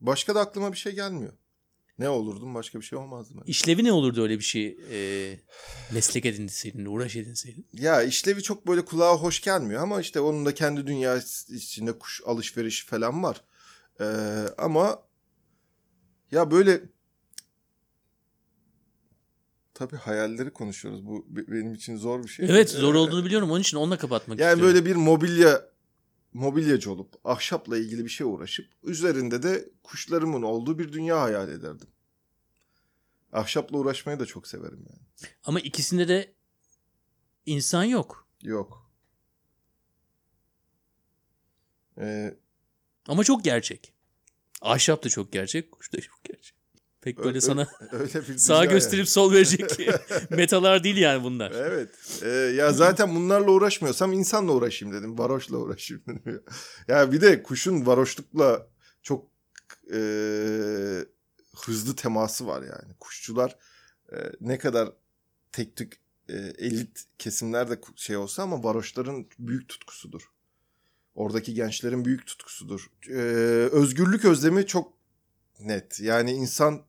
başka 0.00 0.34
da 0.34 0.40
aklıma 0.40 0.72
bir 0.72 0.76
şey 0.76 0.94
gelmiyor. 0.94 1.32
Ne 2.02 2.08
olurdum 2.08 2.54
başka 2.54 2.80
bir 2.80 2.84
şey 2.84 2.98
olmazdı. 2.98 3.34
Ben. 3.36 3.42
İşlevi 3.50 3.84
ne 3.84 3.92
olurdu 3.92 4.22
öyle 4.22 4.38
bir 4.38 4.44
şey 4.44 4.78
e, 4.90 5.38
meslek 5.92 6.26
edinseydin, 6.26 6.84
uğraş 6.84 7.16
edinseydin? 7.16 7.66
Ya 7.72 8.02
işlevi 8.02 8.42
çok 8.42 8.66
böyle 8.66 8.84
kulağa 8.84 9.16
hoş 9.16 9.40
gelmiyor 9.40 9.82
ama 9.82 10.00
işte 10.00 10.20
onun 10.20 10.46
da 10.46 10.54
kendi 10.54 10.86
dünyası 10.86 11.54
içinde 11.54 11.98
kuş 11.98 12.20
alışverişi 12.26 12.86
falan 12.86 13.22
var. 13.22 13.40
Ee, 14.00 14.04
ama 14.58 15.02
ya 16.30 16.50
böyle 16.50 16.82
tabii 19.74 19.96
hayalleri 19.96 20.50
konuşuyoruz. 20.50 21.06
Bu 21.06 21.26
be- 21.28 21.46
benim 21.52 21.74
için 21.74 21.96
zor 21.96 22.22
bir 22.24 22.28
şey. 22.28 22.46
Evet 22.50 22.70
zor 22.70 22.94
Ee, 22.94 22.98
olduğunu 22.98 23.24
biliyorum 23.24 23.50
onun 23.50 23.60
için 23.60 23.76
onunla 23.76 23.98
kapatmak 23.98 24.38
Yani 24.38 24.50
istiyorum. 24.52 24.74
böyle 24.74 24.86
bir 24.90 24.96
mobilya 24.96 25.72
mobilyacı 26.32 26.92
olup 26.92 27.08
ahşapla 27.24 27.78
ilgili 27.78 28.04
bir 28.04 28.10
şey 28.10 28.26
uğraşıp 28.26 28.66
üzerinde 28.82 29.42
de 29.42 29.68
kuşlarımın 29.82 30.42
olduğu 30.42 30.78
bir 30.78 30.92
dünya 30.92 31.20
hayal 31.20 31.48
ederdim. 31.48 31.88
Ahşapla 33.32 33.78
uğraşmayı 33.78 34.18
da 34.20 34.26
çok 34.26 34.46
severim 34.48 34.84
yani. 34.90 35.30
Ama 35.44 35.60
ikisinde 35.60 36.08
de 36.08 36.34
insan 37.46 37.84
yok. 37.84 38.28
Yok. 38.42 38.90
Ee, 41.98 42.34
Ama 43.08 43.24
çok 43.24 43.44
gerçek. 43.44 43.94
Ahşap 44.62 45.04
da 45.04 45.08
çok 45.08 45.32
gerçek, 45.32 45.72
kuş 45.72 45.92
da 45.92 46.00
çok 46.00 46.24
gerçek. 46.24 46.56
Pek 47.00 47.18
böyle 47.18 47.28
Ö- 47.28 47.36
ö- 47.36 47.40
sana 47.40 47.68
öyle 47.92 48.28
bir 48.28 48.38
sağ 48.38 48.64
gösterip 48.64 49.08
sol 49.08 49.32
verecek 49.32 49.70
metalar 50.30 50.84
değil 50.84 50.96
yani 50.96 51.24
bunlar. 51.24 51.50
yani. 51.50 51.62
Evet. 51.66 52.20
Ee, 52.22 52.28
ya 52.28 52.72
zaten 52.72 53.14
bunlarla 53.14 53.50
uğraşmıyorsam 53.50 54.12
insanla 54.12 54.52
uğraşayım 54.52 54.94
dedim. 54.94 55.18
Varoşla 55.18 55.56
uğraşayım 55.56 56.02
dedim. 56.06 56.42
ya 56.88 57.12
bir 57.12 57.20
de 57.20 57.42
kuşun 57.42 57.86
varoşlukla 57.86 58.66
çok 59.02 59.26
e, 59.94 59.98
hızlı 61.56 61.96
teması 61.96 62.46
var 62.46 62.62
yani. 62.62 62.94
Kuşçular 63.00 63.56
e, 64.12 64.16
ne 64.40 64.58
kadar 64.58 64.92
tek 65.52 65.76
tük 65.76 66.00
e, 66.28 66.34
elit 66.36 67.04
kesimlerde 67.18 67.74
ku- 67.74 67.96
şey 67.96 68.16
olsa 68.16 68.42
ama 68.42 68.64
varoşların 68.64 69.26
büyük 69.38 69.68
tutkusudur. 69.68 70.22
Oradaki 71.14 71.54
gençlerin 71.54 72.04
büyük 72.04 72.26
tutkusudur. 72.26 72.90
Ee, 73.08 73.12
özgürlük 73.72 74.24
özlemi 74.24 74.66
çok 74.66 74.92
net. 75.60 76.00
Yani 76.00 76.32
insan 76.32 76.82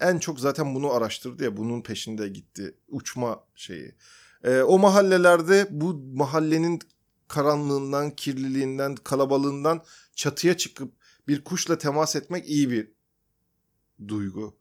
en 0.00 0.18
çok 0.18 0.40
zaten 0.40 0.74
bunu 0.74 0.92
araştırdı 0.92 1.44
ya 1.44 1.56
bunun 1.56 1.82
peşinde 1.82 2.28
gitti. 2.28 2.74
Uçma 2.88 3.44
şeyi. 3.54 3.94
Ee, 4.44 4.62
o 4.62 4.78
mahallelerde 4.78 5.68
bu 5.70 5.94
mahallenin 6.14 6.80
karanlığından, 7.28 8.10
kirliliğinden, 8.10 8.94
kalabalığından 8.94 9.84
çatıya 10.14 10.56
çıkıp 10.56 10.92
bir 11.28 11.44
kuşla 11.44 11.78
temas 11.78 12.16
etmek 12.16 12.48
iyi 12.48 12.70
bir 12.70 12.92
duygu. 14.08 14.56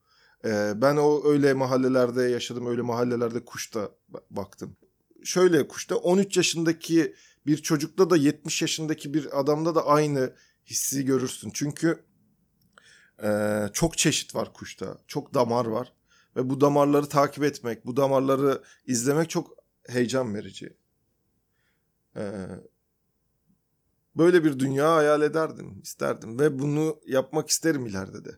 Ee, 0.45 0.73
ben 0.75 0.95
o 0.95 1.21
öyle 1.25 1.53
mahallelerde 1.53 2.23
yaşadım. 2.23 2.67
Öyle 2.67 2.81
mahallelerde 2.81 3.45
kuşta 3.45 3.91
ba- 4.11 4.23
baktım. 4.29 4.77
Şöyle 5.23 5.67
kuşta 5.67 5.95
13 5.95 6.37
yaşındaki 6.37 7.15
bir 7.45 7.57
çocukta 7.57 8.09
da 8.09 8.17
70 8.17 8.61
yaşındaki 8.61 9.13
bir 9.13 9.39
adamda 9.39 9.75
da 9.75 9.87
aynı 9.87 10.35
hissi 10.65 11.05
görürsün. 11.05 11.51
Çünkü 11.53 12.03
ee, 13.23 13.69
çok 13.73 13.97
çeşit 13.97 14.35
var 14.35 14.53
kuşta. 14.53 14.97
Çok 15.07 15.33
damar 15.33 15.65
var. 15.65 15.93
Ve 16.35 16.49
bu 16.49 16.61
damarları 16.61 17.09
takip 17.09 17.43
etmek, 17.43 17.85
bu 17.85 17.97
damarları 17.97 18.63
izlemek 18.85 19.29
çok 19.29 19.57
heyecan 19.87 20.35
verici. 20.35 20.77
Ee, 22.15 22.47
böyle 24.15 24.43
bir 24.43 24.59
dünya 24.59 24.95
hayal 24.95 25.21
ederdim, 25.21 25.79
isterdim. 25.83 26.39
Ve 26.39 26.59
bunu 26.59 26.99
yapmak 27.07 27.49
isterim 27.49 27.85
ileride 27.85 28.25
de. 28.25 28.31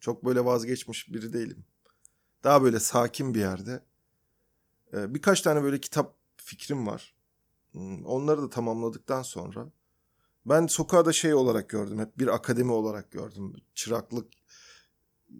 Çok 0.00 0.24
böyle 0.24 0.44
vazgeçmiş 0.44 1.12
biri 1.12 1.32
değilim. 1.32 1.64
Daha 2.44 2.62
böyle 2.62 2.80
sakin 2.80 3.34
bir 3.34 3.40
yerde. 3.40 3.82
Ee, 4.94 5.14
birkaç 5.14 5.40
tane 5.40 5.62
böyle 5.62 5.80
kitap 5.80 6.16
fikrim 6.36 6.86
var. 6.86 7.14
Hmm, 7.72 8.06
Onları 8.06 8.42
da 8.42 8.50
tamamladıktan 8.50 9.22
sonra 9.22 9.70
ben 10.46 10.66
sokağı 10.66 11.04
da 11.04 11.12
şey 11.12 11.34
olarak 11.34 11.68
gördüm. 11.68 11.98
Hep 11.98 12.18
bir 12.18 12.28
akademi 12.28 12.72
olarak 12.72 13.10
gördüm. 13.10 13.52
Çıraklık 13.74 14.32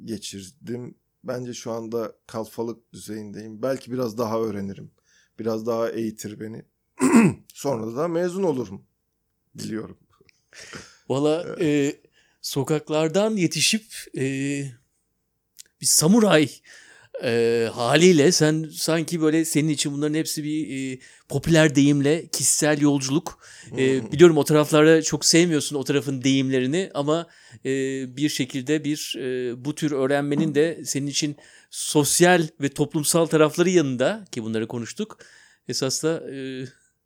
geçirdim. 0.04 0.94
Bence 1.24 1.54
şu 1.54 1.72
anda 1.72 2.12
kalfalık 2.26 2.92
düzeyindeyim. 2.92 3.62
Belki 3.62 3.92
biraz 3.92 4.18
daha 4.18 4.40
öğrenirim. 4.40 4.90
Biraz 5.38 5.66
daha 5.66 5.90
eğitir 5.90 6.40
beni. 6.40 6.64
Sonra 7.54 7.96
da 7.96 8.08
mezun 8.08 8.42
olurum. 8.42 8.82
Biliyorum. 9.54 9.98
Valla 11.08 11.56
e, 11.60 11.96
sokaklardan 12.42 13.36
yetişip 13.36 13.84
e, 14.16 14.24
bir 15.80 15.86
samuray 15.86 16.48
e, 17.24 17.68
haliyle 17.72 18.32
sen 18.32 18.70
sanki 18.72 19.20
böyle 19.22 19.44
senin 19.44 19.68
için 19.68 19.92
bunların 19.92 20.14
hepsi 20.14 20.44
bir 20.44 20.92
e, 20.92 20.98
popüler 21.28 21.74
deyimle 21.74 22.28
kişisel 22.28 22.80
yolculuk. 22.80 23.44
E, 23.78 24.12
biliyorum 24.12 24.38
o 24.38 24.44
taraflarda 24.44 25.02
çok 25.02 25.24
sevmiyorsun 25.24 25.76
o 25.76 25.84
tarafın 25.84 26.22
deyimlerini 26.22 26.90
ama 26.94 27.26
e, 27.64 27.70
bir 28.16 28.28
şekilde 28.28 28.84
bir 28.84 29.16
e, 29.18 29.64
bu 29.64 29.74
tür 29.74 29.92
öğrenmenin 29.92 30.54
de 30.54 30.82
senin 30.84 31.06
için 31.06 31.36
sosyal 31.70 32.48
ve 32.60 32.68
toplumsal 32.68 33.26
tarafları 33.26 33.70
yanında 33.70 34.24
ki 34.32 34.42
bunları 34.42 34.68
konuştuk. 34.68 35.18
Esas 35.68 36.02
da 36.02 36.34
e, 36.34 36.64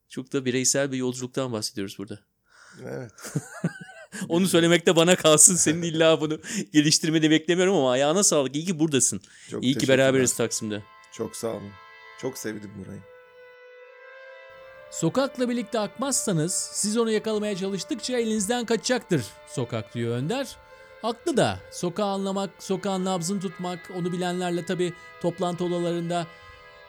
çok 0.09 0.33
da 0.33 0.45
bireysel 0.45 0.93
bir 0.93 0.97
yolculuktan 0.97 1.53
bahsediyoruz 1.53 1.99
burada. 1.99 2.34
Evet. 2.83 3.13
Onu 4.29 4.49
söylemek 4.49 4.87
de 4.87 4.97
bana 4.97 5.17
kalsın. 5.17 5.57
Senin 5.57 5.83
illa 5.83 6.21
bunu 6.21 6.39
geliştirmeni 6.73 7.31
beklemiyorum 7.31 7.75
ama 7.75 7.91
ayağına 7.91 8.23
sağlık. 8.23 8.57
İyi 8.57 8.65
ki 8.65 8.79
buradasın. 8.79 9.21
Çok 9.51 9.65
İyi 9.65 9.79
ki 9.79 9.89
beraberiz 9.89 10.37
Taksim'de. 10.37 10.83
Çok 11.13 11.37
sağ 11.37 11.49
olun. 11.49 11.73
Çok 12.21 12.39
sevdim 12.39 12.71
burayı. 12.85 13.01
Sokakla 14.91 15.49
birlikte 15.49 15.79
akmazsanız 15.79 16.53
siz 16.73 16.97
onu 16.97 17.11
yakalamaya 17.11 17.57
çalıştıkça 17.57 18.19
elinizden 18.19 18.67
kaçacaktır 18.67 19.25
sokak 19.49 19.95
diyor 19.95 20.17
Önder. 20.17 20.57
Haklı 21.03 21.37
da 21.37 21.59
sokağı 21.71 22.07
anlamak, 22.07 22.51
sokağın 22.59 23.05
nabzını 23.05 23.41
tutmak, 23.41 23.91
onu 23.97 24.13
bilenlerle 24.13 24.67
tabi 24.67 24.93
toplantı 25.23 25.65
odalarında 25.65 26.27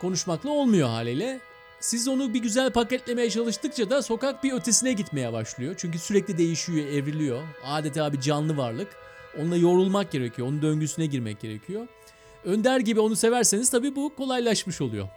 konuşmakla 0.01 0.49
olmuyor 0.49 0.87
haliyle. 0.89 1.39
Siz 1.85 2.07
onu 2.07 2.33
bir 2.33 2.39
güzel 2.39 2.71
paketlemeye 2.71 3.29
çalıştıkça 3.29 3.89
da 3.89 4.01
sokak 4.01 4.43
bir 4.43 4.53
ötesine 4.53 4.93
gitmeye 4.93 5.33
başlıyor. 5.33 5.75
Çünkü 5.77 5.99
sürekli 5.99 6.37
değişiyor, 6.37 6.87
evriliyor. 6.87 7.43
Adeta 7.63 8.13
bir 8.13 8.21
canlı 8.21 8.57
varlık. 8.57 8.87
Onunla 9.39 9.57
yorulmak 9.57 10.11
gerekiyor, 10.11 10.47
onun 10.47 10.61
döngüsüne 10.61 11.05
girmek 11.05 11.39
gerekiyor. 11.39 11.87
Önder 12.45 12.79
gibi 12.79 12.99
onu 12.99 13.15
severseniz 13.15 13.69
tabi 13.69 13.95
bu 13.95 14.15
kolaylaşmış 14.15 14.81
oluyor. 14.81 15.07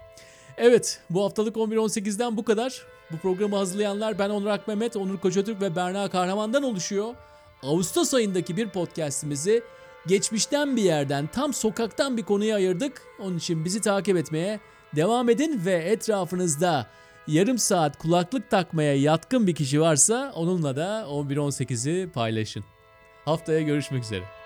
Evet 0.57 1.01
bu 1.11 1.25
haftalık 1.25 1.57
11.18'den 1.57 2.37
bu 2.37 2.45
kadar. 2.45 2.83
Bu 3.11 3.19
programı 3.19 3.57
hazırlayanlar 3.57 4.19
ben 4.19 4.31
Onur 4.31 4.47
Akmehmet, 4.47 4.97
Onur 4.97 5.19
Koçatürk 5.19 5.61
ve 5.61 5.77
Berna 5.77 6.11
Kahraman'dan 6.11 6.63
oluşuyor. 6.63 7.15
Ağustos 7.63 8.15
ayındaki 8.15 8.57
bir 8.57 8.69
podcastimizi 8.69 9.63
geçmişten 10.07 10.77
bir 10.77 10.83
yerden 10.83 11.27
tam 11.27 11.55
sokaktan 11.55 12.17
bir 12.17 12.23
konuya 12.23 12.57
ayırdık. 12.57 13.03
Onun 13.21 13.39
için 13.39 13.65
bizi 13.65 13.81
takip 13.81 14.17
etmeye 14.17 14.61
devam 14.97 15.29
edin 15.29 15.61
ve 15.65 15.73
etrafınızda 15.73 16.87
yarım 17.27 17.59
saat 17.59 17.99
kulaklık 17.99 18.51
takmaya 18.51 18.95
yatkın 18.95 19.47
bir 19.47 19.55
kişi 19.55 19.81
varsa 19.81 20.33
onunla 20.35 20.77
da 20.77 21.07
11.18'i 21.09 22.11
paylaşın. 22.11 22.65
Haftaya 23.25 23.61
görüşmek 23.61 24.05
üzere. 24.05 24.38